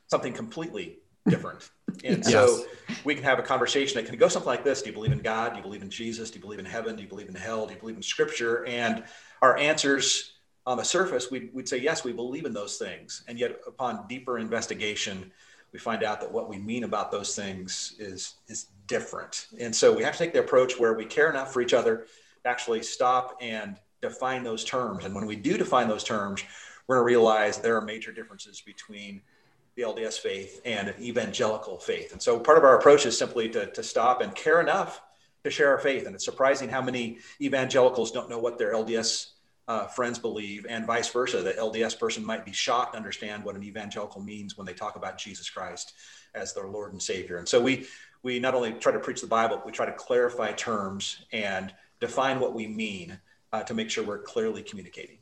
something 0.09 0.33
completely 0.33 0.98
different. 1.29 1.71
And 2.05 2.19
yes. 2.19 2.31
so 2.33 2.65
we 3.03 3.17
can 3.17 3.25
have 3.25 3.41
a 3.41 3.43
conversation 3.43 3.97
that 3.97 4.09
can 4.09 4.17
go 4.17 4.29
something 4.29 4.47
like 4.47 4.63
this 4.63 4.83
Do 4.83 4.91
you 4.91 4.95
believe 4.95 5.11
in 5.11 5.19
God? 5.19 5.51
Do 5.51 5.57
you 5.57 5.63
believe 5.63 5.83
in 5.83 5.91
Jesus? 5.91 6.31
Do 6.31 6.37
you 6.37 6.43
believe 6.43 6.61
in 6.61 6.65
heaven? 6.65 6.95
Do 6.95 7.03
you 7.03 7.09
believe 7.09 7.29
in 7.29 7.35
hell? 7.35 7.67
Do 7.67 7.75
you 7.75 7.81
believe 7.81 7.97
in 7.97 8.03
scripture? 8.03 8.65
And 8.67 9.03
our 9.43 9.57
answers 9.57 10.35
on 10.65 10.77
the 10.77 10.85
surface, 10.85 11.29
we'd, 11.31 11.51
we'd 11.53 11.69
say, 11.69 11.79
yes, 11.79 12.05
we 12.05 12.13
believe 12.13 12.45
in 12.45 12.53
those 12.53 12.77
things. 12.77 13.25
And 13.27 13.39
yet, 13.39 13.59
upon 13.67 14.07
deeper 14.07 14.39
investigation, 14.39 15.33
we 15.73 15.79
find 15.79 16.05
out 16.05 16.21
that 16.21 16.31
what 16.31 16.49
we 16.49 16.59
mean 16.59 16.85
about 16.85 17.11
those 17.11 17.35
things 17.35 17.97
is, 17.99 18.35
is 18.49 18.67
different. 18.87 19.47
And 19.59 19.75
so 19.75 19.93
we 19.93 20.03
have 20.05 20.13
to 20.13 20.19
take 20.19 20.33
the 20.35 20.41
approach 20.41 20.79
where 20.79 20.95
we 20.95 21.05
care 21.05 21.31
enough 21.31 21.53
for 21.53 21.63
each 21.63 21.75
other 21.75 22.07
to 22.45 22.49
actually 22.49 22.83
stop 22.83 23.37
and 23.41 23.77
define 24.03 24.45
those 24.45 24.63
terms. 24.63 25.05
And 25.05 25.15
when 25.15 25.27
we 25.27 25.37
do 25.37 25.59
define 25.59 25.89
those 25.89 26.05
terms, 26.05 26.45
we're 26.87 26.97
going 26.97 27.03
to 27.03 27.07
realize 27.07 27.59
there 27.59 27.77
are 27.77 27.83
major 27.83 28.13
differences 28.13 28.61
between 28.61 29.23
the 29.79 29.85
LDS 29.85 30.19
faith 30.19 30.61
and 30.65 30.89
an 30.89 31.01
evangelical 31.01 31.79
faith. 31.79 32.11
And 32.11 32.21
so 32.21 32.41
part 32.41 32.59
of 32.59 32.65
our 32.65 32.77
approach 32.77 33.07
is 33.07 33.17
simply 33.17 33.49
to, 33.51 33.67
to 33.67 33.83
stop 33.85 34.21
and 34.21 34.35
care 34.35 34.61
enough 34.61 35.01
to 35.45 35.51
share 35.51 35.71
our 35.71 35.79
faith. 35.79 36.05
And 36.05 36.17
it's 36.17 36.25
surprising 36.25 36.69
how 36.69 36.83
many 36.83 37.19
evangelicals 37.41 38.11
don't 38.11 38.29
know 38.29 38.41
what 38.41 38.59
their 38.59 38.75
LDS 38.75 39.31
uh, 39.69 39.87
friends 39.87 40.19
believe, 40.19 40.67
and 40.69 40.85
vice 40.85 41.09
versa. 41.11 41.43
The 41.43 41.53
LDS 41.53 41.97
person 41.97 42.25
might 42.25 42.45
be 42.45 42.53
shocked 42.53 42.95
to 42.95 42.97
understand 42.97 43.45
what 43.45 43.55
an 43.55 43.63
evangelical 43.63 44.21
means 44.21 44.57
when 44.57 44.67
they 44.67 44.73
talk 44.73 44.97
about 44.97 45.17
Jesus 45.17 45.49
Christ 45.49 45.93
as 46.35 46.55
their 46.55 46.67
Lord 46.67 46.93
and 46.93 47.01
Savior. 47.01 47.37
And 47.37 47.47
so 47.47 47.63
we 47.63 47.87
we 48.25 48.41
not 48.41 48.55
only 48.55 48.73
try 48.73 48.91
to 48.91 48.99
preach 48.99 49.21
the 49.21 49.29
Bible, 49.29 49.59
but 49.59 49.67
we 49.67 49.71
try 49.71 49.87
to 49.87 49.93
clarify 49.93 50.51
terms 50.53 51.25
and 51.33 51.73
define 52.01 52.41
what 52.41 52.53
we 52.53 52.67
mean 52.67 53.21
uh, 53.53 53.63
to 53.63 53.75
make 53.75 53.91
sure 53.91 54.03
we're 54.03 54.23
clearly 54.23 54.63
communicating. 54.63 55.19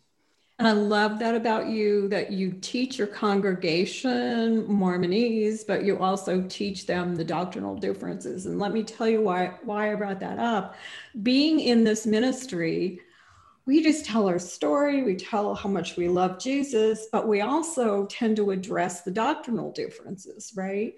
And 0.59 0.67
I 0.67 0.73
love 0.73 1.19
that 1.19 1.35
about 1.35 1.67
you 1.69 2.09
that 2.09 2.33
you 2.33 2.51
teach 2.63 2.97
your 2.97 3.09
congregation 3.09 4.67
Mormonese, 4.67 5.67
but 5.67 5.85
you 5.85 5.99
also 5.99 6.43
teach 6.49 6.87
them 6.87 7.15
the 7.15 7.25
doctrinal 7.25 7.77
differences. 7.77 8.47
And 8.47 8.59
let 8.59 8.73
me 8.73 8.83
tell 8.83 9.07
you 9.07 9.21
why, 9.21 9.53
why 9.65 9.93
I 9.93 9.95
brought 9.97 10.21
that 10.21 10.39
up. 10.39 10.77
Being 11.23 11.61
in 11.61 11.85
this 11.85 12.07
ministry, 12.07 13.01
we 13.67 13.83
just 13.83 14.07
tell 14.07 14.29
our 14.29 14.39
story, 14.39 15.03
we 15.03 15.17
tell 15.17 15.55
how 15.55 15.69
much 15.69 15.99
we 15.99 16.09
love 16.09 16.39
Jesus, 16.39 17.09
but 17.13 17.29
we 17.29 17.43
also 17.43 18.07
tend 18.07 18.37
to 18.37 18.53
address 18.53 19.03
the 19.03 19.11
doctrinal 19.11 19.73
differences, 19.73 20.53
right? 20.57 20.95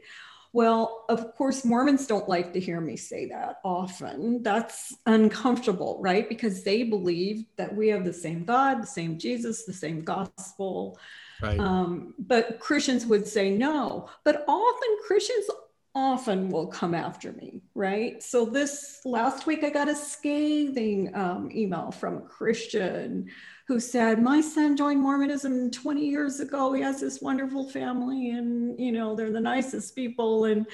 Well, 0.52 1.05
of 1.09 1.35
course, 1.35 1.64
Mormons 1.64 2.07
don't 2.07 2.28
like 2.28 2.52
to 2.55 2.61
hear 2.61 2.81
me 2.81 2.97
say 2.97 3.26
that 3.26 3.61
often. 3.64 4.43
That's 4.43 4.97
uncomfortable, 5.05 5.99
right? 6.00 6.28
Because 6.28 6.64
they 6.64 6.85
believe 6.85 7.45
that 7.57 7.75
we 7.75 7.88
have 7.88 8.05
the 8.05 8.12
same 8.12 8.45
God, 8.45 8.83
the 8.83 8.87
same 8.87 9.19
Jesus, 9.19 9.64
the 9.64 9.73
same 9.73 10.02
gospel. 10.02 10.99
Right. 11.43 11.61
Um, 11.61 12.14
but 12.19 12.61
Christians 12.61 13.07
would 13.07 13.26
say 13.26 13.50
no. 13.50 14.09
But 14.25 14.45
often 14.49 14.97
Christians 15.07 15.47
often 15.95 16.49
will 16.49 16.67
come 16.67 16.95
after 16.95 17.33
me, 17.33 17.61
right? 17.75 18.23
So 18.23 18.45
this 18.45 19.00
last 19.05 19.47
week, 19.47 19.64
I 19.64 19.71
got 19.71 19.88
a 19.88 19.95
scathing 19.95 21.14
um, 21.14 21.50
email 21.52 21.90
from 21.90 22.19
a 22.19 22.23
Christian 22.23 23.31
who 23.69 23.79
said, 23.79 24.23
My 24.23 24.41
son 24.41 24.79
joined 24.79 25.01
Mormonism 25.01 25.71
20 25.71 26.01
years 26.01 26.41
ago. 26.41 26.73
He 26.73 26.81
has 26.81 27.01
this 27.01 27.21
wonderful 27.21 27.69
family, 27.69 28.31
and 28.31 28.81
you 28.81 28.91
know, 28.91 29.15
they're 29.15 29.31
the 29.31 29.41
nicest 29.41 29.95
people. 29.95 30.47
And 30.47 30.67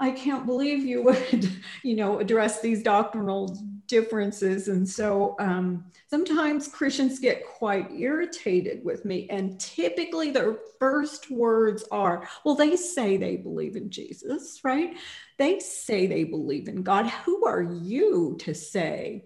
I 0.00 0.10
can't 0.10 0.46
believe 0.46 0.84
you 0.84 1.02
would, 1.04 1.48
you 1.84 1.94
know, 1.94 2.18
address 2.18 2.60
these 2.60 2.82
doctrinal 2.82 3.56
differences. 3.86 4.66
And 4.66 4.88
so 4.88 5.36
um, 5.38 5.84
sometimes 6.08 6.66
Christians 6.66 7.20
get 7.20 7.46
quite 7.46 7.90
irritated 7.92 8.84
with 8.84 9.04
me. 9.04 9.28
And 9.30 9.60
typically 9.60 10.30
their 10.30 10.56
first 10.78 11.30
words 11.30 11.84
are, 11.92 12.28
well, 12.44 12.54
they 12.56 12.74
say 12.76 13.16
they 13.16 13.36
believe 13.36 13.76
in 13.76 13.90
Jesus, 13.90 14.60
right? 14.64 14.96
They 15.38 15.60
say 15.60 16.06
they 16.06 16.24
believe 16.24 16.66
in 16.66 16.82
God. 16.82 17.06
Who 17.24 17.46
are 17.46 17.62
you 17.62 18.36
to 18.40 18.54
say 18.54 19.24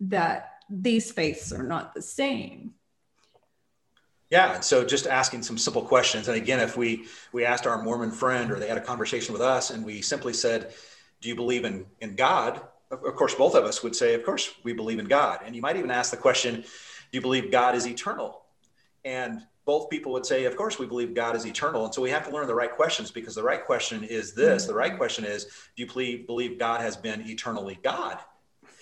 that 0.00 0.53
these 0.70 1.12
faiths 1.12 1.52
are 1.52 1.62
not 1.62 1.94
the 1.94 2.02
same. 2.02 2.74
Yeah, 4.30 4.54
and 4.54 4.64
so 4.64 4.84
just 4.84 5.06
asking 5.06 5.42
some 5.42 5.58
simple 5.58 5.82
questions. 5.82 6.28
And 6.28 6.36
again, 6.36 6.60
if 6.60 6.76
we 6.76 7.06
we 7.32 7.44
asked 7.44 7.66
our 7.66 7.82
Mormon 7.82 8.10
friend 8.10 8.50
or 8.50 8.58
they 8.58 8.68
had 8.68 8.78
a 8.78 8.80
conversation 8.80 9.32
with 9.32 9.42
us 9.42 9.70
and 9.70 9.84
we 9.84 10.00
simply 10.00 10.32
said, 10.32 10.74
"Do 11.20 11.28
you 11.28 11.34
believe 11.34 11.64
in 11.64 11.86
in 12.00 12.16
God?" 12.16 12.60
Of 12.90 13.14
course, 13.16 13.34
both 13.34 13.54
of 13.54 13.64
us 13.64 13.82
would 13.82 13.94
say, 13.94 14.14
"Of 14.14 14.24
course, 14.24 14.52
we 14.64 14.72
believe 14.72 14.98
in 14.98 15.06
God." 15.06 15.40
And 15.44 15.54
you 15.54 15.62
might 15.62 15.76
even 15.76 15.90
ask 15.90 16.10
the 16.10 16.16
question, 16.16 16.62
"Do 16.62 16.66
you 17.12 17.20
believe 17.20 17.50
God 17.50 17.74
is 17.74 17.86
eternal?" 17.86 18.44
And 19.04 19.46
both 19.66 19.88
people 19.88 20.12
would 20.12 20.26
say, 20.26 20.44
"Of 20.46 20.56
course, 20.56 20.78
we 20.78 20.86
believe 20.86 21.14
God 21.14 21.36
is 21.36 21.46
eternal." 21.46 21.84
And 21.84 21.94
so 21.94 22.02
we 22.02 22.10
have 22.10 22.26
to 22.26 22.32
learn 22.34 22.46
the 22.46 22.54
right 22.54 22.72
questions 22.72 23.10
because 23.10 23.34
the 23.34 23.42
right 23.42 23.64
question 23.64 24.02
is 24.02 24.34
this: 24.34 24.62
mm-hmm. 24.62 24.72
the 24.72 24.78
right 24.78 24.96
question 24.96 25.24
is, 25.24 25.44
"Do 25.76 25.84
you 25.84 26.24
believe 26.26 26.58
God 26.58 26.80
has 26.80 26.96
been 26.96 27.20
eternally 27.28 27.78
God?" 27.82 28.18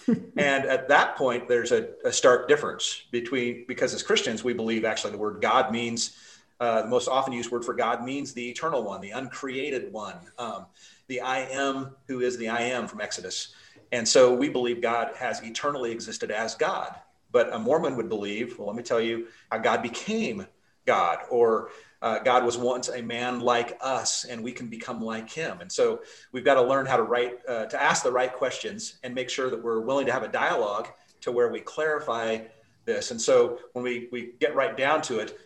And 0.08 0.64
at 0.64 0.88
that 0.88 1.16
point, 1.16 1.48
there's 1.48 1.72
a, 1.72 1.88
a, 2.04 2.12
stark 2.12 2.48
difference 2.48 3.04
between, 3.10 3.64
because 3.68 3.94
as 3.94 4.02
Christians, 4.02 4.42
we 4.42 4.52
believe 4.52 4.84
actually 4.84 5.12
the 5.12 5.18
word 5.18 5.40
God 5.40 5.72
means, 5.72 6.16
uh, 6.60 6.82
the 6.82 6.88
most 6.88 7.08
often 7.08 7.32
used 7.32 7.50
word 7.50 7.64
for 7.64 7.74
God 7.74 8.04
means 8.04 8.32
the 8.32 8.48
eternal 8.48 8.82
one, 8.82 9.00
the 9.00 9.10
uncreated 9.10 9.92
one, 9.92 10.16
um, 10.38 10.66
the 11.08 11.20
I 11.20 11.40
am 11.40 11.96
who 12.06 12.20
is 12.20 12.36
the 12.36 12.48
I 12.48 12.62
am 12.62 12.86
from 12.86 13.00
Exodus. 13.00 13.54
And 13.90 14.08
so 14.08 14.32
we 14.32 14.48
believe 14.48 14.80
God 14.80 15.14
has 15.16 15.42
eternally 15.42 15.92
existed 15.92 16.30
as 16.30 16.54
God. 16.54 16.94
But 17.30 17.52
a 17.52 17.58
Mormon 17.58 17.96
would 17.96 18.08
believe, 18.08 18.58
well, 18.58 18.68
let 18.68 18.76
me 18.76 18.82
tell 18.82 19.00
you 19.00 19.28
how 19.50 19.58
God 19.58 19.82
became 19.82 20.46
God, 20.86 21.18
or 21.30 21.70
uh, 22.00 22.18
God 22.18 22.44
was 22.44 22.58
once 22.58 22.88
a 22.88 23.00
man 23.00 23.40
like 23.40 23.78
us, 23.80 24.24
and 24.24 24.42
we 24.42 24.52
can 24.52 24.68
become 24.68 25.00
like 25.00 25.30
him. 25.30 25.60
And 25.60 25.70
so 25.70 26.00
we've 26.32 26.44
got 26.44 26.54
to 26.54 26.62
learn 26.62 26.86
how 26.86 26.96
to 26.96 27.04
write, 27.04 27.38
uh, 27.48 27.66
to 27.66 27.80
ask 27.80 28.02
the 28.02 28.10
right 28.10 28.32
questions, 28.32 28.98
and 29.04 29.14
make 29.14 29.30
sure 29.30 29.50
that 29.50 29.62
we're 29.62 29.80
willing 29.80 30.06
to 30.06 30.12
have 30.12 30.22
a 30.24 30.28
dialogue 30.28 30.88
to 31.20 31.30
where 31.30 31.50
we 31.50 31.60
clarify 31.60 32.38
this. 32.84 33.10
And 33.10 33.20
so 33.20 33.58
when 33.72 33.84
we 33.84 34.08
we 34.10 34.32
get 34.40 34.54
right 34.54 34.76
down 34.76 35.02
to 35.02 35.20
it, 35.20 35.38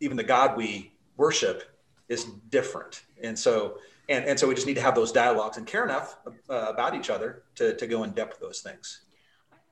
even 0.00 0.16
the 0.16 0.24
God 0.24 0.56
we 0.56 0.92
worship 1.16 1.62
is 2.08 2.24
different. 2.48 3.04
And 3.22 3.38
so 3.38 3.78
and 4.08 4.24
and 4.24 4.38
so 4.38 4.48
we 4.48 4.54
just 4.54 4.66
need 4.66 4.74
to 4.74 4.82
have 4.82 4.94
those 4.94 5.12
dialogues 5.12 5.56
and 5.56 5.66
care 5.66 5.84
enough 5.84 6.16
uh, 6.50 6.66
about 6.68 6.94
each 6.94 7.10
other 7.10 7.44
to 7.56 7.76
to 7.76 7.86
go 7.86 8.02
in 8.02 8.10
depth 8.10 8.32
with 8.32 8.40
those 8.40 8.60
things. 8.60 9.02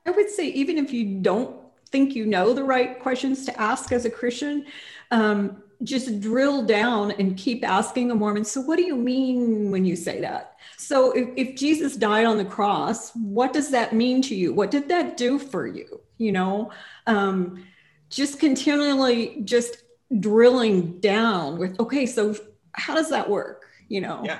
I 0.06 0.10
would 0.10 0.30
say 0.30 0.46
even 0.48 0.78
if 0.78 0.92
you 0.92 1.20
don't 1.20 1.61
think 1.92 2.14
you 2.14 2.26
know 2.26 2.52
the 2.52 2.64
right 2.64 2.98
questions 2.98 3.44
to 3.46 3.60
ask 3.60 3.92
as 3.92 4.04
a 4.04 4.10
Christian. 4.10 4.66
Um, 5.10 5.62
just 5.82 6.20
drill 6.20 6.64
down 6.64 7.10
and 7.12 7.36
keep 7.36 7.64
asking 7.64 8.10
a 8.10 8.14
Mormon, 8.14 8.44
so 8.44 8.60
what 8.60 8.76
do 8.76 8.82
you 8.82 8.96
mean 8.96 9.70
when 9.70 9.84
you 9.84 9.96
say 9.96 10.20
that? 10.20 10.56
So 10.76 11.10
if, 11.12 11.28
if 11.36 11.56
Jesus 11.56 11.96
died 11.96 12.24
on 12.24 12.38
the 12.38 12.44
cross, 12.44 13.10
what 13.16 13.52
does 13.52 13.70
that 13.72 13.92
mean 13.92 14.22
to 14.22 14.34
you? 14.34 14.52
What 14.52 14.70
did 14.70 14.88
that 14.88 15.16
do 15.16 15.38
for 15.38 15.66
you? 15.66 16.00
You 16.18 16.32
know, 16.32 16.70
um, 17.08 17.64
just 18.12 18.38
continually 18.38 19.40
just 19.44 19.82
drilling 20.20 21.00
down 21.00 21.58
with 21.58 21.78
okay 21.80 22.04
so 22.04 22.36
how 22.72 22.94
does 22.94 23.08
that 23.08 23.28
work 23.28 23.64
you 23.88 24.00
know 24.00 24.20
yeah 24.24 24.38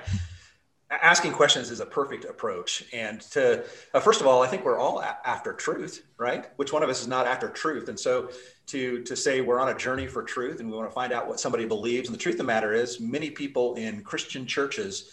asking 1.00 1.32
questions 1.32 1.70
is 1.70 1.80
a 1.80 1.86
perfect 1.86 2.24
approach. 2.24 2.84
And 2.92 3.20
to 3.32 3.64
uh, 3.94 4.00
first 4.00 4.20
of 4.20 4.26
all 4.26 4.42
i 4.42 4.46
think 4.46 4.64
we're 4.64 4.78
all 4.78 5.00
a- 5.00 5.18
after 5.24 5.52
truth 5.52 6.04
right? 6.18 6.50
Which 6.56 6.72
one 6.72 6.82
of 6.82 6.88
us 6.88 7.00
is 7.00 7.08
not 7.08 7.26
after 7.26 7.48
truth? 7.48 7.88
And 7.88 7.98
so 7.98 8.30
to 8.66 9.02
to 9.02 9.16
say 9.16 9.40
we're 9.40 9.60
on 9.60 9.70
a 9.70 9.76
journey 9.76 10.06
for 10.06 10.22
truth 10.22 10.60
and 10.60 10.70
we 10.70 10.76
want 10.76 10.88
to 10.88 10.94
find 10.94 11.12
out 11.12 11.26
what 11.26 11.40
somebody 11.40 11.64
believes 11.64 12.08
and 12.08 12.14
the 12.14 12.20
truth 12.20 12.34
of 12.34 12.38
the 12.38 12.44
matter 12.44 12.74
is 12.74 13.00
many 13.00 13.28
people 13.30 13.74
in 13.74 14.02
christian 14.04 14.46
churches 14.46 15.10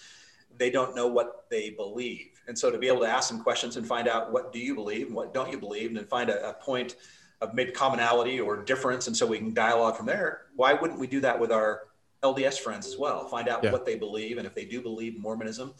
they 0.59 0.69
don't 0.69 0.95
know 0.95 1.07
what 1.07 1.45
they 1.49 1.71
believe. 1.71 2.41
And 2.47 2.57
so 2.57 2.69
to 2.69 2.77
be 2.77 2.87
able 2.87 2.99
to 2.99 3.07
ask 3.07 3.29
some 3.29 3.41
questions 3.41 3.77
and 3.77 3.87
find 3.87 4.07
out 4.07 4.31
what 4.31 4.51
do 4.51 4.59
you 4.59 4.75
believe 4.75 5.07
and 5.07 5.15
what 5.15 5.33
don't 5.33 5.49
you 5.49 5.57
believe 5.57 5.87
and 5.87 5.97
then 5.97 6.05
find 6.05 6.29
a, 6.29 6.49
a 6.49 6.53
point 6.53 6.97
of 7.41 7.53
maybe 7.53 7.71
commonality 7.71 8.39
or 8.39 8.57
difference 8.57 9.07
and 9.07 9.15
so 9.15 9.25
we 9.25 9.37
can 9.37 9.53
dialogue 9.53 9.95
from 9.95 10.05
there 10.05 10.41
why 10.57 10.73
wouldn't 10.73 10.99
we 10.99 11.07
do 11.07 11.21
that 11.21 11.39
with 11.39 11.51
our 11.53 11.83
LDS 12.23 12.59
friends 12.59 12.87
as 12.87 12.97
well. 12.97 13.27
Find 13.27 13.47
out 13.47 13.63
yeah. 13.63 13.71
what 13.71 13.85
they 13.85 13.95
believe 13.95 14.37
and 14.37 14.45
if 14.45 14.53
they 14.53 14.65
do 14.65 14.81
believe 14.81 15.19
Mormonism. 15.19 15.73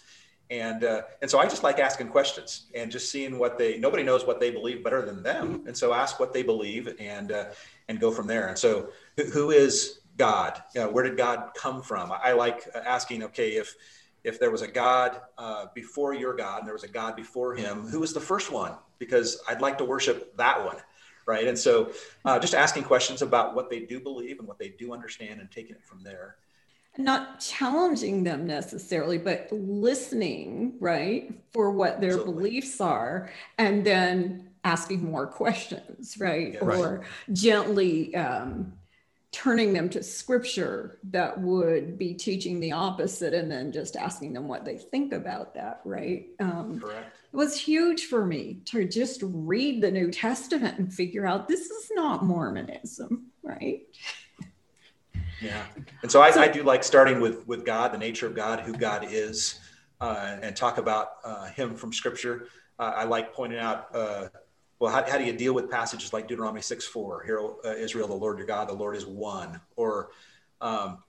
And 0.51 0.83
uh, 0.83 1.03
and 1.21 1.29
so 1.29 1.37
I 1.37 1.43
just 1.47 1.61
like 1.61 1.77
asking 1.77 2.07
questions 2.07 2.67
and 2.73 2.91
just 2.91 3.11
seeing 3.11 3.37
what 3.37 3.59
they. 3.59 3.77
Nobody 3.77 4.01
knows 4.01 4.25
what 4.25 4.39
they 4.39 4.49
believe 4.49 4.83
better 4.83 5.03
than 5.03 5.21
them, 5.21 5.63
and 5.67 5.77
so 5.77 5.93
ask 5.93 6.19
what 6.19 6.33
they 6.33 6.41
believe 6.41 6.95
and 6.99 7.31
uh, 7.31 7.45
and 7.87 7.99
go 7.99 8.09
from 8.09 8.25
there. 8.25 8.47
And 8.47 8.57
so, 8.57 8.89
who, 9.15 9.25
who 9.25 9.51
is 9.51 9.99
God? 10.17 10.59
You 10.73 10.81
know, 10.81 10.89
where 10.89 11.03
did 11.03 11.17
God 11.17 11.51
come 11.55 11.83
from? 11.83 12.11
I, 12.11 12.19
I 12.29 12.31
like 12.33 12.67
asking. 12.73 13.21
Okay, 13.25 13.57
if 13.57 13.75
if 14.23 14.39
there 14.39 14.49
was 14.49 14.63
a 14.63 14.67
God 14.67 15.21
uh, 15.37 15.67
before 15.75 16.15
your 16.15 16.35
God 16.35 16.59
and 16.59 16.67
there 16.67 16.73
was 16.73 16.83
a 16.83 16.89
God 16.89 17.15
before 17.15 17.53
him, 17.53 17.87
who 17.87 17.99
was 17.99 18.13
the 18.13 18.19
first 18.19 18.51
one? 18.51 18.73
Because 18.97 19.39
I'd 19.47 19.61
like 19.61 19.77
to 19.77 19.85
worship 19.85 20.35
that 20.37 20.65
one 20.65 20.77
right? 21.29 21.47
And 21.47 21.57
so 21.57 21.91
uh, 22.25 22.39
just 22.39 22.55
asking 22.55 22.83
questions 22.83 23.21
about 23.21 23.53
what 23.53 23.69
they 23.69 23.81
do 23.81 23.99
believe 23.99 24.39
and 24.39 24.47
what 24.47 24.57
they 24.57 24.69
do 24.69 24.91
understand 24.93 25.39
and 25.39 25.49
taking 25.51 25.75
it 25.75 25.85
from 25.85 26.03
there. 26.03 26.37
Not 26.97 27.39
challenging 27.39 28.23
them 28.23 28.47
necessarily, 28.47 29.19
but 29.19 29.47
listening, 29.51 30.73
right, 30.79 31.31
for 31.53 31.71
what 31.71 32.01
their 32.01 32.13
Absolutely. 32.13 32.33
beliefs 32.33 32.81
are, 32.81 33.29
and 33.59 33.85
then 33.85 34.49
asking 34.63 35.05
more 35.05 35.27
questions, 35.27 36.17
right? 36.19 36.53
Yeah, 36.53 36.59
or 36.61 36.97
right. 36.97 37.07
gently 37.31 38.15
um, 38.15 38.73
turning 39.31 39.73
them 39.73 39.89
to 39.89 40.01
scripture 40.01 40.97
that 41.03 41.39
would 41.39 41.97
be 41.97 42.13
teaching 42.15 42.59
the 42.59 42.71
opposite 42.71 43.33
and 43.33 43.51
then 43.51 43.71
just 43.71 43.95
asking 43.95 44.33
them 44.33 44.47
what 44.47 44.65
they 44.65 44.77
think 44.77 45.13
about 45.13 45.53
that 45.53 45.81
right? 45.85 46.27
Um, 46.39 46.79
Correct. 46.79 47.15
it 47.31 47.35
was 47.35 47.59
huge 47.59 48.05
for 48.05 48.25
me 48.25 48.61
to 48.65 48.87
just 48.87 49.21
read 49.23 49.81
the 49.81 49.91
new 49.91 50.09
testament 50.09 50.79
and 50.79 50.91
figure 50.91 51.27
out 51.27 51.47
this 51.47 51.69
is 51.69 51.91
not 51.93 52.23
mormonism 52.23 53.27
right? 53.43 53.81
Yeah. 55.41 55.63
And 56.01 56.11
so 56.11 56.21
I, 56.21 56.31
so 56.31 56.41
I 56.41 56.47
do 56.47 56.63
like 56.63 56.83
starting 56.83 57.19
with 57.19 57.47
with 57.47 57.65
god 57.65 57.93
the 57.93 57.97
nature 57.97 58.25
of 58.27 58.35
god 58.35 58.61
who 58.61 58.73
god 58.73 59.07
is 59.09 59.59
uh, 60.01 60.37
and 60.41 60.55
talk 60.55 60.77
about 60.77 61.17
uh, 61.23 61.45
him 61.47 61.75
from 61.75 61.93
scripture. 61.93 62.47
Uh, 62.79 62.93
i 62.95 63.03
like 63.03 63.33
pointing 63.33 63.59
out 63.59 63.93
uh, 63.93 64.27
well, 64.79 64.91
how, 64.91 65.09
how 65.09 65.17
do 65.17 65.25
you 65.25 65.33
deal 65.33 65.53
with 65.53 65.69
passages 65.69 66.13
like 66.13 66.27
Deuteronomy 66.27 66.61
6 66.61 66.85
4? 66.85 67.23
Hear, 67.23 67.39
uh, 67.39 67.75
Israel, 67.75 68.07
the 68.07 68.13
Lord 68.13 68.37
your 68.37 68.47
God, 68.47 68.69
the 68.69 68.73
Lord 68.73 68.95
is 68.95 69.05
one. 69.05 69.59
Or 69.75 70.11
um, 70.61 70.99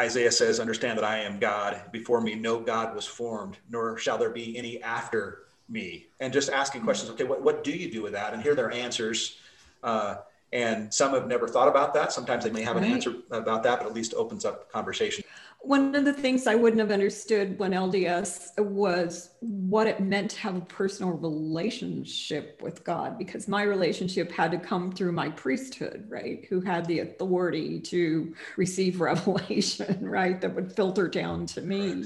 Isaiah 0.00 0.32
says, 0.32 0.60
Understand 0.60 0.98
that 0.98 1.04
I 1.04 1.18
am 1.18 1.38
God. 1.38 1.82
Before 1.92 2.20
me, 2.20 2.34
no 2.34 2.58
God 2.58 2.94
was 2.94 3.06
formed, 3.06 3.58
nor 3.70 3.98
shall 3.98 4.16
there 4.16 4.30
be 4.30 4.56
any 4.56 4.82
after 4.82 5.42
me. 5.68 6.06
And 6.20 6.32
just 6.32 6.48
asking 6.48 6.82
questions, 6.82 7.10
okay, 7.10 7.24
what, 7.24 7.42
what 7.42 7.64
do 7.64 7.72
you 7.72 7.90
do 7.90 8.02
with 8.02 8.12
that? 8.12 8.32
And 8.32 8.42
hear 8.42 8.54
their 8.54 8.70
answers. 8.70 9.38
Uh, 9.82 10.16
and 10.52 10.92
some 10.94 11.12
have 11.12 11.26
never 11.26 11.48
thought 11.48 11.68
about 11.68 11.92
that. 11.94 12.12
Sometimes 12.12 12.44
they 12.44 12.50
may 12.50 12.62
have 12.62 12.76
an 12.76 12.84
answer 12.84 13.14
about 13.30 13.62
that, 13.64 13.80
but 13.80 13.86
at 13.86 13.94
least 13.94 14.14
opens 14.14 14.44
up 14.44 14.70
conversation 14.70 15.24
one 15.66 15.94
of 15.94 16.04
the 16.04 16.12
things 16.12 16.46
I 16.46 16.54
wouldn't 16.54 16.80
have 16.80 16.92
understood 16.92 17.58
when 17.58 17.72
LDS 17.72 18.56
was 18.58 19.30
what 19.40 19.86
it 19.86 20.00
meant 20.00 20.30
to 20.32 20.38
have 20.40 20.56
a 20.56 20.60
personal 20.60 21.12
relationship 21.12 22.60
with 22.62 22.84
God, 22.84 23.18
because 23.18 23.48
my 23.48 23.62
relationship 23.62 24.30
had 24.30 24.52
to 24.52 24.58
come 24.58 24.92
through 24.92 25.12
my 25.12 25.28
priesthood, 25.30 26.06
right? 26.08 26.44
Who 26.48 26.60
had 26.60 26.86
the 26.86 27.00
authority 27.00 27.80
to 27.80 28.34
receive 28.56 29.00
revelation, 29.00 30.08
right? 30.08 30.40
That 30.40 30.54
would 30.54 30.72
filter 30.72 31.08
down 31.08 31.46
to 31.46 31.60
me. 31.60 32.04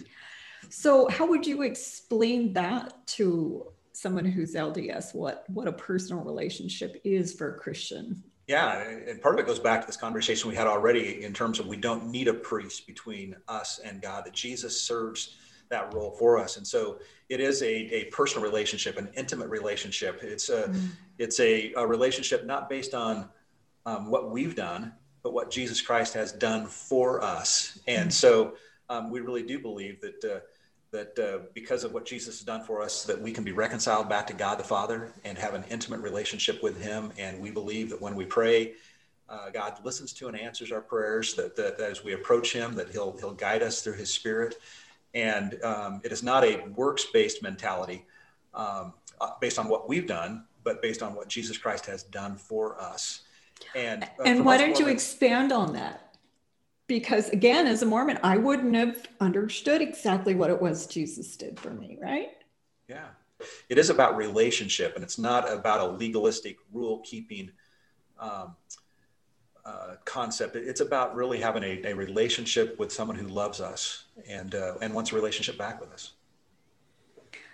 So, 0.71 1.09
how 1.09 1.27
would 1.27 1.47
you 1.47 1.63
explain 1.63 2.55
that 2.55 3.07
to 3.09 3.67
someone 3.93 4.25
who's 4.25 4.55
LDS? 4.55 5.15
What 5.15 5.45
what 5.49 5.69
a 5.69 5.73
personal 5.73 6.23
relationship 6.23 7.01
is 7.05 7.35
for 7.35 7.55
a 7.55 7.59
Christian? 7.59 8.23
Yeah, 8.51 8.81
and 8.81 9.23
part 9.23 9.37
of 9.37 9.39
it 9.39 9.47
goes 9.47 9.61
back 9.61 9.81
to 9.81 9.87
this 9.87 9.97
conversation 9.97 10.51
we 10.51 10.57
had 10.57 10.67
already 10.67 11.23
in 11.23 11.33
terms 11.33 11.61
of 11.61 11.69
we 11.69 11.77
don't 11.77 12.09
need 12.09 12.27
a 12.27 12.35
priest 12.35 12.85
between 12.85 13.37
us 13.47 13.79
and 13.79 14.03
God, 14.03 14.25
that 14.25 14.33
Jesus 14.33 14.83
serves 14.83 15.37
that 15.69 15.95
role 15.95 16.11
for 16.11 16.37
us. 16.37 16.57
And 16.57 16.67
so 16.67 16.99
it 17.29 17.39
is 17.39 17.63
a, 17.63 17.73
a 17.73 18.05
personal 18.07 18.43
relationship, 18.43 18.99
an 18.99 19.09
intimate 19.15 19.49
relationship. 19.51 20.19
It's 20.25 20.49
a, 20.49 20.65
mm-hmm. 20.65 20.87
it's 21.17 21.39
a, 21.39 21.73
a, 21.75 21.87
relationship 21.87 22.45
not 22.45 22.69
based 22.69 22.93
on 22.93 23.29
um, 23.87 24.11
what 24.11 24.33
we've 24.33 24.57
done, 24.57 24.95
but 25.23 25.33
what 25.33 25.53
Jesus 25.53 25.81
Christ 25.81 26.15
has 26.15 26.33
done 26.33 26.67
for 26.67 27.23
us. 27.23 27.79
And 27.87 28.11
mm-hmm. 28.11 28.11
so 28.11 28.55
um, 28.89 29.13
we 29.13 29.21
really 29.21 29.45
do 29.45 29.61
believe 29.61 30.01
that 30.01 30.25
uh, 30.25 30.41
that 30.93 31.19
uh, 31.19 31.45
because 31.55 31.85
of 31.85 31.93
what 31.93 32.05
Jesus 32.05 32.39
has 32.39 32.45
done 32.45 32.65
for 32.65 32.83
us, 32.83 33.05
that 33.05 33.21
we 33.21 33.33
can 33.33 33.45
be 33.45 33.53
reconciled 33.53 34.09
back 34.09 34.27
to 34.27 34.33
God 34.33 34.59
the 34.59 34.65
Father 34.65 35.13
and 35.25 35.39
have 35.39 35.55
an 35.55 35.65
intimate 35.71 36.01
relationship 36.01 36.63
with 36.63 36.83
Him. 36.83 37.13
And 37.19 37.41
we 37.41 37.51
believe 37.51 37.91
that 37.91 38.01
when 38.01 38.17
we 38.17 38.25
pray, 38.25 38.73
uh, 39.29 39.51
God 39.51 39.79
listens 39.85 40.13
to 40.15 40.27
and 40.27 40.39
answers 40.39 40.73
our 40.73 40.81
prayers. 40.81 41.35
That, 41.35 41.55
that, 41.57 41.79
that, 41.79 41.91
as 41.91 42.03
we 42.03 42.15
approach 42.15 42.53
Him, 42.53 42.75
that 42.75 42.91
He'll 42.91 43.17
He'll 43.19 43.35
guide 43.35 43.63
us 43.63 43.83
through 43.83 43.95
His 43.95 44.13
Spirit. 44.13 44.57
And 45.15 45.63
um, 45.63 46.01
it 46.05 46.13
is 46.13 46.23
not 46.23 46.45
a 46.45 46.65
works-based 46.75 47.43
mentality 47.43 48.05
um, 48.55 48.93
uh, 49.21 49.33
based 49.41 49.59
on 49.59 49.69
what 49.69 49.89
we've 49.89 50.07
done, 50.07 50.45
but 50.65 50.83
based 50.83 51.03
on 51.03 51.15
what 51.15 51.29
Jesus 51.29 51.57
Christ 51.57 51.87
has 51.87 52.03
done 52.03 52.37
for 52.37 52.81
us. 52.81 53.23
And 53.75 54.05
uh, 54.05 54.25
and 54.25 54.45
why 54.45 54.57
don't 54.57 54.79
you 54.79 54.89
expand 54.89 55.53
on 55.53 55.73
that? 55.75 56.10
Because 56.91 57.29
again 57.31 57.67
as 57.69 57.83
a 57.83 57.87
mormon 57.87 58.19
i 58.25 58.37
wouldn't 58.37 58.75
have 58.75 59.07
understood 59.21 59.81
exactly 59.81 60.35
what 60.35 60.51
it 60.51 60.61
was 60.61 60.87
jesus 60.87 61.37
did 61.37 61.59
for 61.59 61.71
me 61.71 61.97
right? 62.01 62.31
Yeah. 62.89 63.07
It 63.69 63.79
is 63.79 63.89
about 63.89 64.17
relationship 64.17 64.95
and 64.97 65.05
it's 65.05 65.19
not 65.19 65.51
about 65.51 65.81
a 65.81 65.87
legalistic 65.93 66.57
rule 66.73 67.01
keeping 67.05 67.53
um, 68.19 68.57
uh, 69.65 69.95
concept. 70.05 70.57
It's 70.57 70.81
about 70.81 71.15
really 71.15 71.41
having 71.41 71.63
a, 71.63 71.81
a, 71.85 71.95
relationship 71.95 72.79
with 72.79 72.93
someone 72.93 73.17
who 73.17 73.29
loves 73.29 73.61
us 73.61 74.05
and 74.29 74.55
uh, 74.55 74.75
and 74.83 74.93
wants 74.93 75.13
a 75.13 75.15
relationship 75.15 75.57
back 75.57 75.81
with 75.81 75.93
us. 75.93 76.13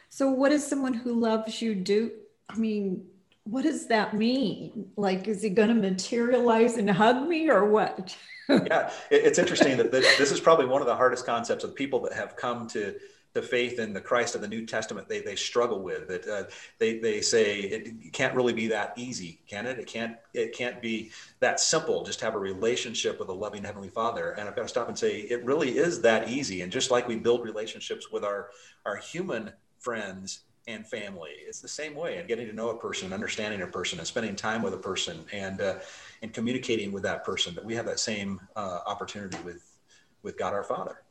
So 0.09 0.31
what 0.31 0.49
does 0.49 0.67
someone 0.67 0.95
who 0.95 1.13
loves 1.13 1.61
you 1.61 1.75
do? 1.75 2.13
I 2.49 2.57
mean 2.57 3.07
what 3.47 3.63
does 3.63 3.87
that 3.87 4.15
mean 4.15 4.91
like 4.97 5.29
is 5.29 5.43
he 5.43 5.49
going 5.49 5.69
to 5.69 5.75
materialize 5.75 6.77
and 6.77 6.91
hug 6.91 7.29
me 7.29 7.49
or 7.49 7.65
what 7.65 8.17
yeah, 8.49 8.93
it's 9.11 9.41
interesting 9.41 9.77
that 9.77 9.91
this, 9.91 10.31
is 10.31 10.39
probably 10.39 10.67
one 10.67 10.81
of 10.81 10.87
the 10.87 10.95
hardest 10.95 11.27
concepts 11.27 11.65
of 11.65 11.75
people 11.75 12.01
that 12.03 12.13
have 12.13 12.37
come 12.37 12.69
to 12.69 12.95
the 13.33 13.43
faith 13.43 13.81
in 13.81 13.93
the 13.93 14.01
Christ 14.01 14.37
of 14.37 14.41
the 14.41 14.47
New 14.47 14.65
Testament. 14.65 15.09
They, 15.09 15.21
they 15.21 15.35
struggle 15.35 15.83
with 15.83 16.11
it. 16.11 16.29
Uh, 16.29 16.45
they, 16.79 16.99
they 17.01 17.21
say 17.21 17.59
it 17.59 18.13
can't 18.13 18.35
really 18.37 18.53
be 18.53 18.69
that 18.69 18.95
easy, 18.97 19.41
can 19.49 19.67
it? 19.67 19.81
It 19.81 19.87
can't 19.87 20.17
it 20.33 20.55
can't 20.57 20.81
be 20.81 21.11
that 21.41 21.59
simple. 21.59 22.05
Just 22.05 22.21
have 22.21 22.37
a 22.37 22.39
relationship 22.39 23.19
with 23.19 23.29
a 23.29 23.33
loving 23.33 23.65
Heavenly 23.65 23.91
Father. 23.91 24.31
And 24.31 24.49
I've 24.49 24.55
got 24.55 24.63
to 24.63 24.69
stop 24.69 24.89
and 24.89 24.97
say 24.97 25.23
it 25.23 25.45
really 25.45 25.77
is 25.77 26.01
that 26.03 26.29
easy. 26.29 26.63
And 26.63 26.71
just 26.71 26.93
like 26.93 27.09
we 27.09 27.17
build 27.17 27.45
relationships 27.45 28.13
with 28.13 28.25
our 28.25 28.51
our 28.87 28.97
human 28.97 29.53
friends 29.81 30.45
and 30.67 30.87
family. 30.87 31.31
It's 31.47 31.61
the 31.61 31.69
same 31.69 31.95
way 31.95 32.19
and 32.19 32.27
getting 32.27 32.47
to 32.47 32.53
know 32.53 32.71
a 32.71 32.79
person, 32.79 33.07
and 33.07 33.15
understanding 33.15 33.63
a 33.63 33.67
person, 33.67 33.99
and 33.99 34.07
spending 34.07 34.35
time 34.35 34.63
with 34.63 34.75
a 34.75 34.79
person, 34.79 35.25
and 35.33 35.61
uh, 35.61 35.77
and 36.23 36.33
communicating 36.33 36.93
with 36.93 37.03
that 37.05 37.25
person. 37.25 37.55
That 37.55 37.65
we 37.65 37.75
have 37.75 37.87
that 37.87 38.01
same 38.01 38.41
uh, 38.57 38.81
opportunity 38.87 39.39
with 39.45 39.79
with 40.23 40.37
God 40.37 40.53
our 40.55 40.65
Father, 40.65 41.03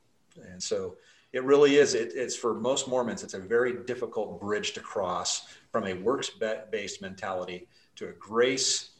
and 0.51 0.61
so 0.61 0.95
it 1.31 1.43
really 1.43 1.77
is. 1.77 1.93
It, 1.93 2.11
it's 2.15 2.35
for 2.35 2.53
most 2.53 2.87
Mormons, 2.87 3.23
it's 3.23 3.33
a 3.33 3.39
very 3.39 3.83
difficult 3.85 4.39
bridge 4.39 4.73
to 4.73 4.79
cross 4.79 5.47
from 5.71 5.85
a 5.85 5.93
works 5.93 6.31
based 6.71 7.01
mentality 7.01 7.67
to 7.95 8.09
a 8.09 8.13
grace 8.13 8.91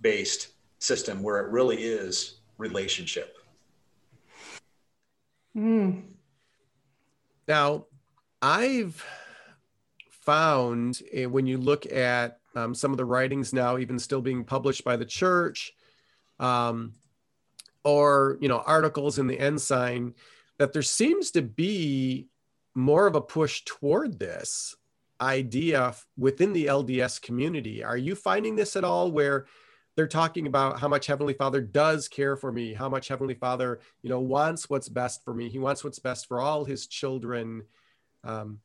based 0.00 0.48
system 0.78 1.22
where 1.22 1.38
it 1.38 1.50
really 1.50 1.84
is 1.84 2.40
relationship. 2.58 3.38
Mm. 5.56 6.04
Now, 7.46 7.86
I've 8.40 9.04
found 10.24 11.00
eh, 11.12 11.26
when 11.26 11.46
you 11.46 11.58
look 11.58 11.86
at 11.86 12.38
um, 12.54 12.74
some 12.74 12.90
of 12.90 12.96
the 12.96 13.04
writings 13.04 13.52
now, 13.52 13.78
even 13.78 13.98
still 13.98 14.20
being 14.20 14.44
published 14.44 14.84
by 14.84 14.96
the 14.96 15.04
church, 15.04 15.72
um, 16.38 16.92
or 17.84 18.38
you 18.40 18.48
know 18.48 18.62
articles 18.66 19.18
in 19.18 19.26
the 19.26 19.38
Ensign, 19.38 20.14
that 20.58 20.72
there 20.72 20.82
seems 20.82 21.30
to 21.32 21.42
be 21.42 22.28
more 22.74 23.06
of 23.06 23.14
a 23.14 23.20
push 23.20 23.62
toward 23.64 24.18
this 24.18 24.76
idea 25.20 25.94
within 26.16 26.52
the 26.52 26.66
LDS 26.66 27.20
community. 27.20 27.84
Are 27.84 27.96
you 27.96 28.14
finding 28.14 28.56
this 28.56 28.76
at 28.76 28.84
all, 28.84 29.10
where 29.10 29.46
they're 29.94 30.08
talking 30.08 30.46
about 30.46 30.80
how 30.80 30.88
much 30.88 31.06
heavenly 31.06 31.34
father 31.34 31.60
does 31.60 32.08
care 32.08 32.34
for 32.36 32.50
me 32.50 32.72
how 32.72 32.88
much 32.88 33.08
heavenly 33.08 33.34
father 33.34 33.80
you 34.02 34.08
know 34.08 34.20
wants 34.20 34.70
what's 34.70 34.88
best 34.88 35.22
for 35.22 35.34
me 35.34 35.50
he 35.50 35.58
wants 35.58 35.84
what's 35.84 35.98
best 35.98 36.26
for 36.26 36.40
all 36.40 36.64
his 36.64 36.86
children 36.86 37.62
um, 38.24 38.58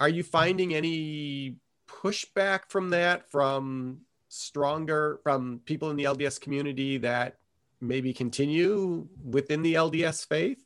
are 0.00 0.08
you 0.08 0.22
finding 0.22 0.74
any 0.74 1.56
pushback 1.88 2.60
from 2.68 2.90
that 2.90 3.30
from 3.30 3.98
stronger 4.28 5.20
from 5.22 5.60
people 5.64 5.90
in 5.90 5.96
the 5.96 6.04
lds 6.04 6.40
community 6.40 6.98
that 6.98 7.36
maybe 7.80 8.12
continue 8.12 9.06
within 9.22 9.62
the 9.62 9.74
lds 9.74 10.26
faith 10.26 10.64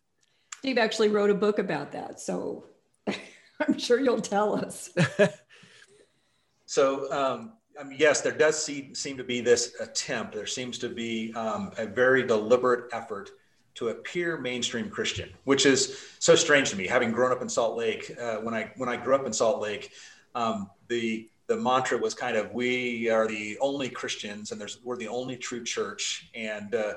steve 0.58 0.78
actually 0.78 1.08
wrote 1.08 1.30
a 1.30 1.34
book 1.34 1.58
about 1.58 1.92
that 1.92 2.20
so 2.20 2.64
i'm 3.06 3.78
sure 3.78 4.00
you'll 4.00 4.20
tell 4.20 4.54
us 4.54 4.90
so 6.66 7.10
um, 7.12 7.52
I 7.78 7.84
mean, 7.84 7.98
yes, 7.98 8.22
there 8.22 8.32
does 8.32 8.62
see, 8.62 8.92
seem 8.92 9.16
to 9.18 9.24
be 9.24 9.40
this 9.40 9.76
attempt. 9.80 10.34
There 10.34 10.46
seems 10.46 10.78
to 10.78 10.88
be 10.88 11.32
um, 11.34 11.70
a 11.78 11.86
very 11.86 12.24
deliberate 12.24 12.92
effort 12.92 13.30
to 13.78 13.90
appear 13.90 14.36
mainstream 14.36 14.90
Christian, 14.90 15.30
which 15.44 15.64
is 15.64 16.04
so 16.18 16.34
strange 16.34 16.70
to 16.70 16.76
me. 16.76 16.86
Having 16.88 17.12
grown 17.12 17.30
up 17.30 17.42
in 17.42 17.48
Salt 17.48 17.76
Lake, 17.76 18.12
uh, 18.20 18.36
when 18.38 18.52
I 18.52 18.72
when 18.76 18.88
I 18.88 18.96
grew 18.96 19.14
up 19.14 19.24
in 19.24 19.32
Salt 19.32 19.62
Lake, 19.62 19.92
um, 20.34 20.68
the 20.88 21.30
the 21.46 21.56
mantra 21.56 21.96
was 21.96 22.12
kind 22.12 22.36
of 22.36 22.52
we 22.52 23.08
are 23.08 23.28
the 23.28 23.56
only 23.60 23.88
Christians, 23.88 24.50
and 24.50 24.60
there's 24.60 24.80
we're 24.82 24.96
the 24.96 25.06
only 25.06 25.36
true 25.36 25.62
church. 25.62 26.28
And 26.34 26.74
uh, 26.74 26.94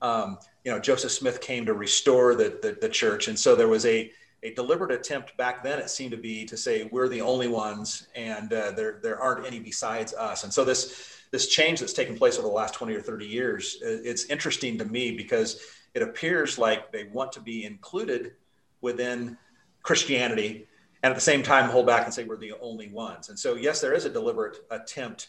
um, 0.00 0.38
you 0.64 0.72
know, 0.72 0.80
Joseph 0.80 1.12
Smith 1.12 1.42
came 1.42 1.66
to 1.66 1.74
restore 1.74 2.34
the, 2.34 2.58
the 2.62 2.78
the 2.80 2.88
church, 2.88 3.28
and 3.28 3.38
so 3.38 3.54
there 3.54 3.68
was 3.68 3.84
a 3.84 4.10
a 4.42 4.54
deliberate 4.54 4.90
attempt 4.90 5.36
back 5.36 5.62
then 5.62 5.78
it 5.78 5.88
seemed 5.88 6.10
to 6.10 6.16
be 6.16 6.44
to 6.44 6.56
say 6.56 6.88
we're 6.90 7.08
the 7.08 7.20
only 7.20 7.46
ones 7.46 8.08
and 8.16 8.52
uh, 8.52 8.72
there 8.72 8.98
there 9.00 9.20
aren't 9.20 9.46
any 9.46 9.60
besides 9.60 10.12
us 10.14 10.42
and 10.42 10.52
so 10.52 10.64
this 10.64 11.11
this 11.32 11.48
change 11.48 11.80
that's 11.80 11.94
taken 11.94 12.16
place 12.16 12.38
over 12.38 12.46
the 12.46 12.54
last 12.54 12.74
20 12.74 12.94
or 12.94 13.00
30 13.00 13.26
years 13.26 13.78
it's 13.82 14.26
interesting 14.26 14.78
to 14.78 14.84
me 14.84 15.16
because 15.16 15.60
it 15.94 16.02
appears 16.02 16.58
like 16.58 16.92
they 16.92 17.04
want 17.04 17.32
to 17.32 17.40
be 17.40 17.64
included 17.64 18.34
within 18.80 19.36
christianity 19.82 20.68
and 21.02 21.10
at 21.10 21.14
the 21.14 21.20
same 21.20 21.42
time 21.42 21.68
hold 21.68 21.86
back 21.86 22.04
and 22.04 22.14
say 22.14 22.24
we're 22.24 22.36
the 22.36 22.52
only 22.60 22.88
ones 22.88 23.28
and 23.28 23.38
so 23.38 23.54
yes 23.54 23.80
there 23.80 23.94
is 23.94 24.04
a 24.04 24.10
deliberate 24.10 24.58
attempt 24.70 25.28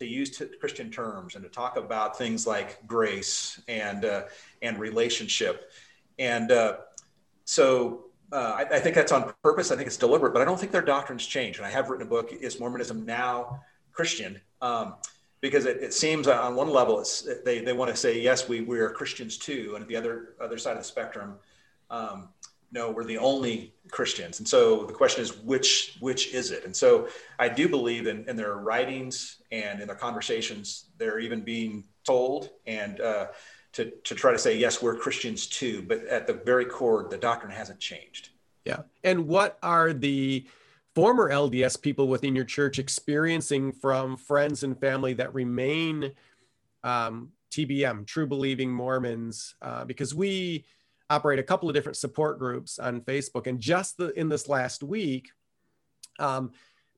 to 0.00 0.06
use 0.06 0.36
t- 0.36 0.46
christian 0.58 0.90
terms 0.90 1.36
and 1.36 1.44
to 1.44 1.50
talk 1.50 1.76
about 1.76 2.18
things 2.18 2.46
like 2.46 2.84
grace 2.86 3.60
and 3.68 4.04
uh, 4.04 4.22
and 4.62 4.78
relationship 4.78 5.70
and 6.18 6.50
uh, 6.50 6.78
so 7.44 8.06
uh, 8.32 8.54
I, 8.56 8.76
I, 8.76 8.80
think 8.80 8.94
that's 8.94 9.12
on 9.12 9.30
purpose. 9.42 9.70
I 9.70 9.76
think 9.76 9.86
it's 9.86 9.98
deliberate, 9.98 10.32
but 10.32 10.40
I 10.40 10.46
don't 10.46 10.58
think 10.58 10.72
their 10.72 10.80
doctrines 10.80 11.26
change. 11.26 11.58
And 11.58 11.66
I 11.66 11.70
have 11.70 11.90
written 11.90 12.06
a 12.06 12.08
book, 12.08 12.32
Is 12.32 12.58
Mormonism 12.58 13.04
Now 13.04 13.60
Christian? 13.92 14.40
Um, 14.62 14.94
because 15.42 15.66
it, 15.66 15.82
it, 15.82 15.92
seems 15.92 16.28
on 16.28 16.54
one 16.54 16.70
level, 16.70 17.04
they, 17.44 17.58
they 17.60 17.72
want 17.72 17.90
to 17.90 17.96
say, 17.96 18.18
yes, 18.18 18.48
we, 18.48 18.62
we 18.62 18.78
are 18.78 18.88
Christians 18.88 19.36
too. 19.36 19.72
And 19.74 19.82
at 19.82 19.88
the 19.88 19.96
other, 19.96 20.34
other 20.40 20.56
side 20.56 20.72
of 20.72 20.78
the 20.78 20.84
spectrum, 20.84 21.34
um, 21.90 22.28
no, 22.70 22.90
we're 22.90 23.04
the 23.04 23.18
only 23.18 23.74
Christians. 23.90 24.38
And 24.38 24.48
so 24.48 24.86
the 24.86 24.92
question 24.94 25.20
is, 25.20 25.36
which, 25.38 25.96
which 25.98 26.32
is 26.32 26.52
it? 26.52 26.64
And 26.64 26.74
so 26.74 27.08
I 27.40 27.48
do 27.48 27.68
believe 27.68 28.06
in, 28.06 28.26
in 28.28 28.36
their 28.36 28.54
writings 28.54 29.42
and 29.50 29.80
in 29.80 29.88
their 29.88 29.96
conversations, 29.96 30.86
they're 30.96 31.18
even 31.18 31.42
being 31.42 31.84
told 32.04 32.50
and 32.66 33.00
uh, 33.00 33.26
to, 33.72 33.90
to 34.04 34.14
try 34.14 34.30
to 34.30 34.38
say, 34.38 34.56
yes, 34.56 34.80
we're 34.80 34.96
Christians 34.96 35.48
too, 35.48 35.82
but 35.82 36.04
at 36.06 36.28
the 36.28 36.34
very 36.34 36.64
core, 36.64 37.08
the 37.10 37.18
doctrine 37.18 37.52
hasn't 37.52 37.80
changed. 37.80 38.30
Yeah. 38.64 38.82
And 39.02 39.26
what 39.26 39.58
are 39.60 39.92
the 39.92 40.46
former 40.94 41.30
LDS 41.30 41.80
people 41.80 42.08
within 42.08 42.36
your 42.36 42.44
church 42.44 42.78
experiencing 42.78 43.72
from 43.72 44.16
friends 44.16 44.62
and 44.62 44.78
family 44.78 45.14
that 45.14 45.34
remain 45.34 46.12
um, 46.84 47.30
TBM, 47.50 48.06
true 48.06 48.26
believing 48.26 48.70
Mormons? 48.70 49.54
Uh, 49.62 49.84
because 49.84 50.14
we 50.14 50.64
operate 51.08 51.38
a 51.38 51.42
couple 51.42 51.68
of 51.68 51.74
different 51.74 51.96
support 51.96 52.38
groups 52.38 52.78
on 52.78 53.00
Facebook. 53.02 53.46
And 53.46 53.60
just 53.60 53.96
the, 53.96 54.18
in 54.18 54.28
this 54.28 54.48
last 54.48 54.82
week, 54.82 55.30
um, 56.18 56.52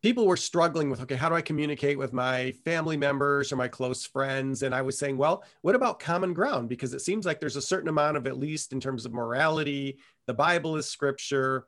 people 0.05 0.27
were 0.27 0.37
struggling 0.37 0.91
with 0.91 1.01
okay 1.01 1.15
how 1.15 1.31
do 1.31 1.35
i 1.35 1.41
communicate 1.41 1.97
with 1.97 2.13
my 2.13 2.53
family 2.63 2.95
members 2.95 3.51
or 3.51 3.57
my 3.57 3.67
close 3.67 4.05
friends 4.05 4.63
and 4.63 4.75
i 4.75 4.83
was 4.83 4.99
saying 4.99 5.17
well 5.17 5.43
what 5.63 5.75
about 5.75 5.99
common 5.99 6.35
ground 6.35 6.69
because 6.69 6.93
it 6.93 7.01
seems 7.01 7.25
like 7.25 7.41
there's 7.41 7.57
a 7.57 7.63
certain 7.63 7.89
amount 7.89 8.15
of 8.15 8.27
at 8.27 8.39
least 8.39 8.75
in 8.75 8.81
terms 8.81 9.07
of 9.07 9.15
morality 9.15 9.97
the 10.27 10.35
bible 10.35 10.77
is 10.77 10.87
scripture 10.87 11.65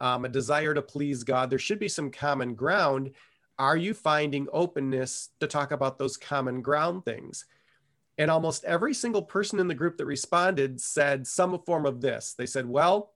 um, 0.00 0.24
a 0.24 0.28
desire 0.28 0.74
to 0.74 0.82
please 0.82 1.24
god 1.24 1.50
there 1.50 1.58
should 1.58 1.78
be 1.78 1.88
some 1.88 2.10
common 2.10 2.54
ground 2.54 3.10
are 3.58 3.76
you 3.76 3.92
finding 3.92 4.46
openness 4.52 5.30
to 5.40 5.46
talk 5.46 5.72
about 5.72 5.98
those 5.98 6.16
common 6.16 6.62
ground 6.62 7.04
things 7.04 7.44
and 8.18 8.30
almost 8.30 8.64
every 8.64 8.92
single 8.92 9.22
person 9.22 9.58
in 9.58 9.68
the 9.68 9.74
group 9.74 9.96
that 9.96 10.06
responded 10.06 10.80
said 10.80 11.26
some 11.26 11.58
form 11.62 11.86
of 11.86 12.00
this 12.00 12.34
they 12.36 12.46
said 12.46 12.66
well 12.66 13.12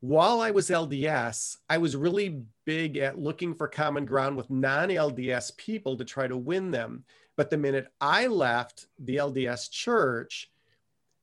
while 0.00 0.40
I 0.40 0.50
was 0.50 0.70
LDS, 0.70 1.58
I 1.68 1.76
was 1.76 1.94
really 1.94 2.42
big 2.64 2.96
at 2.96 3.18
looking 3.18 3.54
for 3.54 3.68
common 3.68 4.06
ground 4.06 4.36
with 4.36 4.50
non 4.50 4.88
LDS 4.88 5.56
people 5.58 5.96
to 5.98 6.04
try 6.04 6.26
to 6.26 6.36
win 6.36 6.70
them. 6.70 7.04
But 7.36 7.50
the 7.50 7.58
minute 7.58 7.86
I 8.00 8.26
left 8.26 8.86
the 8.98 9.16
LDS 9.16 9.70
church, 9.70 10.50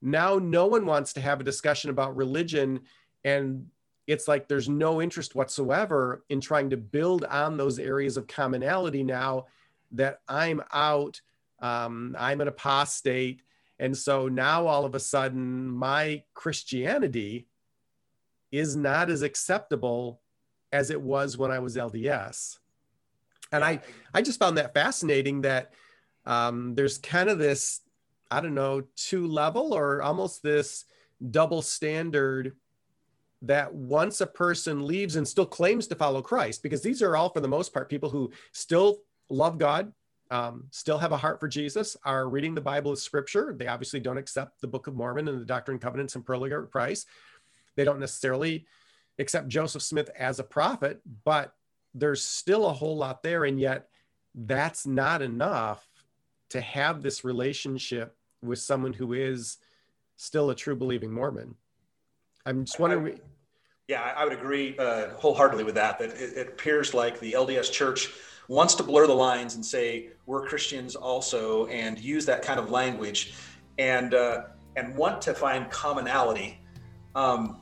now 0.00 0.38
no 0.38 0.66
one 0.66 0.86
wants 0.86 1.12
to 1.14 1.20
have 1.20 1.40
a 1.40 1.44
discussion 1.44 1.90
about 1.90 2.16
religion. 2.16 2.80
And 3.24 3.66
it's 4.08 4.26
like 4.26 4.48
there's 4.48 4.70
no 4.70 5.02
interest 5.02 5.34
whatsoever 5.34 6.24
in 6.30 6.40
trying 6.40 6.70
to 6.70 6.78
build 6.78 7.24
on 7.24 7.58
those 7.58 7.78
areas 7.78 8.16
of 8.16 8.26
commonality 8.26 9.04
now 9.04 9.46
that 9.92 10.22
I'm 10.26 10.62
out, 10.72 11.20
um, 11.60 12.16
I'm 12.18 12.40
an 12.40 12.48
apostate. 12.48 13.42
And 13.78 13.96
so 13.96 14.26
now 14.26 14.66
all 14.66 14.86
of 14.86 14.94
a 14.94 15.00
sudden, 15.00 15.68
my 15.68 16.22
Christianity 16.32 17.48
is 18.50 18.74
not 18.74 19.10
as 19.10 19.20
acceptable 19.20 20.22
as 20.72 20.90
it 20.90 21.00
was 21.00 21.36
when 21.36 21.50
I 21.50 21.58
was 21.58 21.76
LDS. 21.76 22.56
And 23.52 23.62
I, 23.62 23.80
I 24.14 24.22
just 24.22 24.38
found 24.38 24.56
that 24.56 24.72
fascinating 24.72 25.42
that 25.42 25.74
um, 26.24 26.74
there's 26.74 26.96
kind 26.96 27.28
of 27.28 27.38
this, 27.38 27.82
I 28.30 28.40
don't 28.40 28.54
know, 28.54 28.84
two 28.96 29.26
level 29.26 29.74
or 29.74 30.00
almost 30.00 30.42
this 30.42 30.86
double 31.30 31.60
standard 31.60 32.56
that 33.42 33.72
once 33.72 34.20
a 34.20 34.26
person 34.26 34.86
leaves 34.86 35.16
and 35.16 35.26
still 35.26 35.46
claims 35.46 35.86
to 35.86 35.94
follow 35.94 36.22
Christ, 36.22 36.62
because 36.62 36.82
these 36.82 37.02
are 37.02 37.16
all, 37.16 37.30
for 37.30 37.40
the 37.40 37.48
most 37.48 37.72
part, 37.72 37.88
people 37.88 38.10
who 38.10 38.32
still 38.52 38.98
love 39.30 39.58
God, 39.58 39.92
um, 40.30 40.64
still 40.70 40.98
have 40.98 41.12
a 41.12 41.16
heart 41.16 41.40
for 41.40 41.48
Jesus, 41.48 41.96
are 42.04 42.28
reading 42.28 42.54
the 42.54 42.60
Bible 42.60 42.92
as 42.92 43.02
scripture. 43.02 43.54
They 43.56 43.66
obviously 43.66 44.00
don't 44.00 44.18
accept 44.18 44.60
the 44.60 44.66
Book 44.66 44.86
of 44.86 44.94
Mormon 44.94 45.28
and 45.28 45.40
the 45.40 45.46
Doctrine 45.46 45.76
and 45.76 45.82
Covenants 45.82 46.16
and 46.16 46.24
Pearl 46.24 46.66
Christ, 46.66 47.06
they 47.78 47.84
don't 47.84 48.00
necessarily 48.00 48.66
accept 49.20 49.46
Joseph 49.46 49.82
Smith 49.82 50.10
as 50.18 50.40
a 50.40 50.44
prophet, 50.44 51.00
but 51.24 51.54
there's 51.94 52.22
still 52.22 52.66
a 52.66 52.72
whole 52.72 52.96
lot 52.96 53.22
there. 53.22 53.44
And 53.44 53.58
yet, 53.60 53.88
that's 54.34 54.84
not 54.84 55.22
enough 55.22 55.86
to 56.50 56.60
have 56.60 57.02
this 57.02 57.24
relationship 57.24 58.16
with 58.42 58.58
someone 58.58 58.92
who 58.92 59.12
is 59.12 59.58
still 60.16 60.50
a 60.50 60.56
true 60.56 60.74
believing 60.74 61.12
Mormon. 61.12 61.54
I'm 62.48 62.64
just 62.64 62.80
wondering. 62.80 63.14
I, 63.14 63.20
yeah, 63.88 64.14
I 64.16 64.24
would 64.24 64.32
agree 64.32 64.76
uh, 64.78 65.10
wholeheartedly 65.10 65.64
with 65.64 65.74
that. 65.74 65.98
That 65.98 66.10
it, 66.10 66.36
it, 66.36 66.48
appears 66.48 66.94
like 66.94 67.20
the 67.20 67.32
LDS 67.32 67.70
Church 67.70 68.10
wants 68.48 68.74
to 68.76 68.82
blur 68.82 69.06
the 69.06 69.14
lines 69.14 69.54
and 69.54 69.64
say 69.64 70.10
we're 70.24 70.46
Christians 70.46 70.96
also, 70.96 71.66
and 71.66 71.98
use 71.98 72.24
that 72.26 72.42
kind 72.42 72.58
of 72.58 72.70
language, 72.70 73.34
and 73.78 74.14
uh, 74.14 74.44
and 74.76 74.96
want 74.96 75.20
to 75.22 75.34
find 75.34 75.70
commonality. 75.70 76.58
Um, 77.14 77.60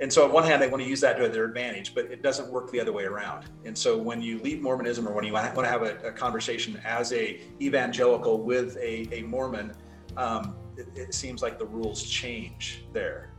and 0.00 0.12
so 0.12 0.24
on 0.24 0.32
one 0.32 0.44
hand 0.44 0.62
they 0.62 0.68
want 0.68 0.82
to 0.82 0.88
use 0.88 1.00
that 1.00 1.18
to 1.18 1.28
their 1.28 1.44
advantage 1.44 1.94
but 1.94 2.06
it 2.06 2.22
doesn't 2.22 2.50
work 2.50 2.70
the 2.70 2.80
other 2.80 2.92
way 2.92 3.04
around 3.04 3.44
and 3.66 3.76
so 3.76 3.98
when 3.98 4.22
you 4.22 4.38
leave 4.38 4.62
mormonism 4.62 5.06
or 5.06 5.12
when 5.12 5.24
you 5.24 5.32
want 5.34 5.54
to 5.54 5.66
have 5.66 5.82
a, 5.82 5.96
a 5.98 6.10
conversation 6.10 6.80
as 6.86 7.12
a 7.12 7.38
evangelical 7.60 8.42
with 8.42 8.78
a, 8.78 9.06
a 9.12 9.22
mormon 9.24 9.74
um, 10.16 10.56
it, 10.78 10.88
it, 10.94 11.14
seems 11.14 11.42
like 11.42 11.58
the 11.58 11.66
rules 11.66 12.02
change 12.02 12.84
there 12.94 13.30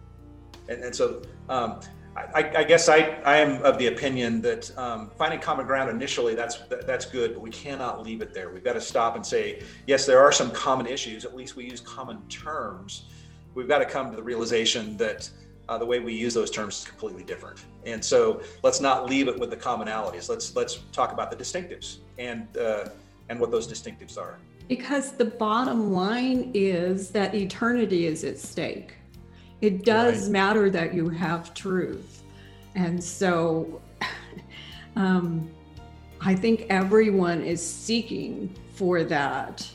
and, 0.71 0.83
and 0.83 0.95
so 0.95 1.21
um, 1.49 1.79
I, 2.15 2.51
I, 2.57 2.63
guess 2.63 2.89
I, 2.89 3.19
I 3.23 3.37
am 3.37 3.63
of 3.63 3.77
the 3.77 3.87
opinion 3.87 4.41
that 4.41 4.77
um, 4.77 5.11
finding 5.17 5.39
common 5.39 5.65
ground 5.65 5.89
initially 5.89 6.35
that's 6.35 6.57
that's 6.85 7.05
good, 7.05 7.33
but 7.33 7.41
we 7.41 7.49
cannot 7.51 8.03
leave 8.03 8.21
it 8.21 8.33
there. 8.33 8.49
We've 8.49 8.63
got 8.63 8.73
to 8.73 8.81
stop 8.81 9.15
and 9.15 9.25
say 9.25 9.63
yes, 9.87 10.05
there 10.05 10.19
are 10.19 10.31
some 10.31 10.51
common 10.51 10.87
issues. 10.87 11.23
At 11.23 11.35
least 11.35 11.55
we 11.55 11.65
use 11.65 11.79
common 11.79 12.21
terms. 12.27 13.03
We've 13.53 13.67
got 13.67 13.79
to 13.79 13.85
come 13.85 14.09
to 14.09 14.15
the 14.15 14.23
realization 14.23 14.97
that 14.97 15.29
uh, 15.69 15.77
the 15.77 15.85
way 15.85 15.99
we 15.99 16.13
use 16.13 16.33
those 16.33 16.51
terms 16.51 16.79
is 16.79 16.85
completely 16.85 17.23
different. 17.23 17.63
And 17.85 18.03
so 18.03 18.41
let's 18.61 18.81
not 18.81 19.09
leave 19.09 19.29
it 19.29 19.39
with 19.39 19.49
the 19.49 19.57
commonalities. 19.57 20.27
Let's 20.27 20.53
let's 20.53 20.79
talk 20.91 21.13
about 21.13 21.31
the 21.31 21.37
distinctives 21.37 21.99
and 22.17 22.45
uh, 22.57 22.89
and 23.29 23.39
what 23.39 23.51
those 23.51 23.71
distinctives 23.71 24.17
are. 24.17 24.37
Because 24.67 25.13
the 25.13 25.25
bottom 25.25 25.93
line 25.93 26.51
is 26.53 27.09
that 27.11 27.33
eternity 27.35 28.05
is 28.05 28.25
at 28.25 28.37
stake. 28.37 28.95
It 29.61 29.85
does 29.85 30.23
right. 30.23 30.31
matter 30.31 30.69
that 30.69 30.93
you 30.93 31.09
have 31.09 31.53
truth, 31.53 32.23
and 32.75 33.03
so 33.03 33.81
um, 34.95 35.49
I 36.19 36.35
think 36.35 36.65
everyone 36.69 37.41
is 37.41 37.65
seeking 37.65 38.53
for 38.73 39.03
that 39.03 39.69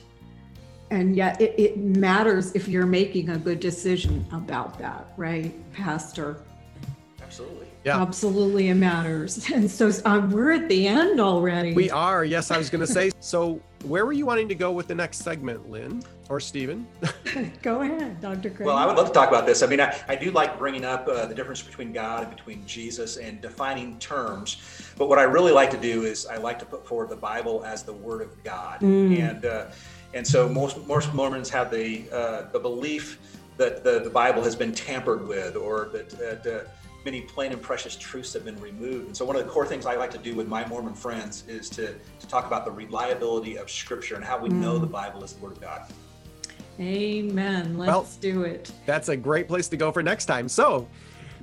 and 0.90 1.16
yet 1.16 1.40
it, 1.40 1.54
it 1.58 1.78
matters 1.78 2.54
if 2.54 2.68
you're 2.68 2.86
making 2.86 3.30
a 3.30 3.36
good 3.36 3.60
decision 3.60 4.24
about 4.32 4.78
that, 4.78 5.12
right, 5.16 5.54
Pastor? 5.72 6.42
Absolutely. 7.22 7.66
Yeah. 7.84 8.00
Absolutely, 8.00 8.68
it 8.68 8.74
matters. 8.74 9.48
And 9.52 9.70
so 9.70 9.90
um, 10.04 10.30
we're 10.30 10.52
at 10.52 10.68
the 10.68 10.86
end 10.86 11.20
already. 11.20 11.72
We 11.72 11.90
are. 11.90 12.24
Yes, 12.24 12.50
I 12.50 12.58
was 12.58 12.70
going 12.70 12.80
to 12.80 12.92
say. 12.92 13.10
So, 13.20 13.60
where 13.86 14.04
were 14.04 14.12
you 14.12 14.26
wanting 14.26 14.48
to 14.48 14.54
go 14.54 14.72
with 14.72 14.88
the 14.88 14.94
next 14.94 15.18
segment, 15.18 15.70
Lynn 15.70 16.02
or 16.28 16.40
Stephen? 16.40 16.86
Go 17.62 17.82
ahead, 17.82 18.20
Dr. 18.20 18.50
Crane. 18.50 18.66
Well, 18.66 18.76
I 18.76 18.86
would 18.86 18.96
love 18.96 19.06
to 19.08 19.12
talk 19.12 19.28
about 19.28 19.46
this. 19.46 19.62
I 19.62 19.66
mean, 19.66 19.80
I, 19.80 19.96
I 20.08 20.16
do 20.16 20.30
like 20.30 20.58
bringing 20.58 20.84
up 20.84 21.06
uh, 21.08 21.26
the 21.26 21.34
difference 21.34 21.62
between 21.62 21.92
God 21.92 22.24
and 22.24 22.34
between 22.34 22.66
Jesus 22.66 23.16
and 23.16 23.40
defining 23.40 23.98
terms. 23.98 24.56
But 24.96 25.08
what 25.08 25.18
I 25.18 25.22
really 25.22 25.52
like 25.52 25.70
to 25.70 25.76
do 25.76 26.04
is 26.04 26.26
I 26.26 26.36
like 26.36 26.58
to 26.60 26.64
put 26.64 26.86
forward 26.86 27.10
the 27.10 27.16
Bible 27.16 27.64
as 27.64 27.82
the 27.82 27.92
Word 27.92 28.22
of 28.22 28.42
God. 28.42 28.80
Mm. 28.80 29.18
And 29.18 29.44
uh, 29.44 29.66
and 30.14 30.26
so 30.26 30.48
most 30.48 30.86
most 30.86 31.12
Mormons 31.14 31.50
have 31.50 31.70
the 31.70 32.04
uh, 32.10 32.50
the 32.52 32.58
belief 32.58 33.18
that 33.56 33.84
the, 33.84 34.00
the 34.00 34.10
Bible 34.10 34.42
has 34.42 34.54
been 34.54 34.72
tampered 34.72 35.26
with, 35.26 35.56
or 35.56 35.88
that, 35.92 36.10
that 36.10 36.46
uh, 36.46 36.68
many 37.06 37.22
plain 37.22 37.52
and 37.52 37.62
precious 37.62 37.96
truths 37.96 38.34
have 38.34 38.44
been 38.44 38.60
removed. 38.60 39.06
And 39.06 39.16
so 39.16 39.24
one 39.24 39.36
of 39.36 39.44
the 39.44 39.48
core 39.48 39.64
things 39.64 39.86
I 39.86 39.94
like 39.94 40.10
to 40.10 40.18
do 40.18 40.34
with 40.34 40.48
my 40.48 40.66
Mormon 40.66 40.92
friends 40.92 41.44
is 41.48 41.70
to, 41.70 41.94
to 41.94 42.26
talk 42.26 42.46
about 42.46 42.66
the 42.66 42.70
reliability 42.72 43.56
of 43.56 43.70
Scripture 43.70 44.16
and 44.16 44.24
how 44.24 44.36
we 44.38 44.50
know 44.50 44.76
the 44.76 44.88
Bible 44.88 45.24
is 45.24 45.32
the 45.32 45.42
Word 45.42 45.52
of 45.52 45.60
God. 45.60 45.82
Amen. 46.78 47.78
Let's 47.78 47.88
Well- 47.88 48.08
do 48.20 48.42
it. 48.42 48.70
That's 48.84 49.08
a 49.08 49.16
great 49.16 49.48
place 49.48 49.68
to 49.68 49.76
go 49.76 49.92
for 49.92 50.02
next 50.02 50.26
time. 50.26 50.48
So, 50.48 50.88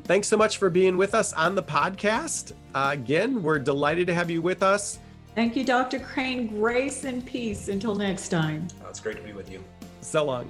thanks 0.03 0.27
so 0.27 0.35
much 0.37 0.57
for 0.57 0.69
being 0.69 0.97
with 0.97 1.15
us 1.15 1.31
on 1.33 1.55
the 1.55 1.63
podcast. 1.63 2.51
Uh, 2.75 2.89
again, 2.91 3.41
we're 3.41 3.57
delighted 3.57 4.05
to 4.07 4.13
have 4.13 4.29
you 4.29 4.41
with 4.41 4.61
us. 4.61 4.99
Thank 5.33 5.55
you, 5.55 5.63
Dr. 5.63 5.97
Crane. 5.97 6.47
Grace 6.47 7.05
and 7.05 7.25
peace 7.25 7.69
until 7.69 7.95
next 7.95 8.29
time. 8.29 8.67
Uh, 8.83 8.89
it's 8.89 8.99
great 8.99 9.15
to 9.15 9.23
be 9.23 9.33
with 9.33 9.49
you. 9.49 9.63
So 10.01 10.25
long. 10.25 10.49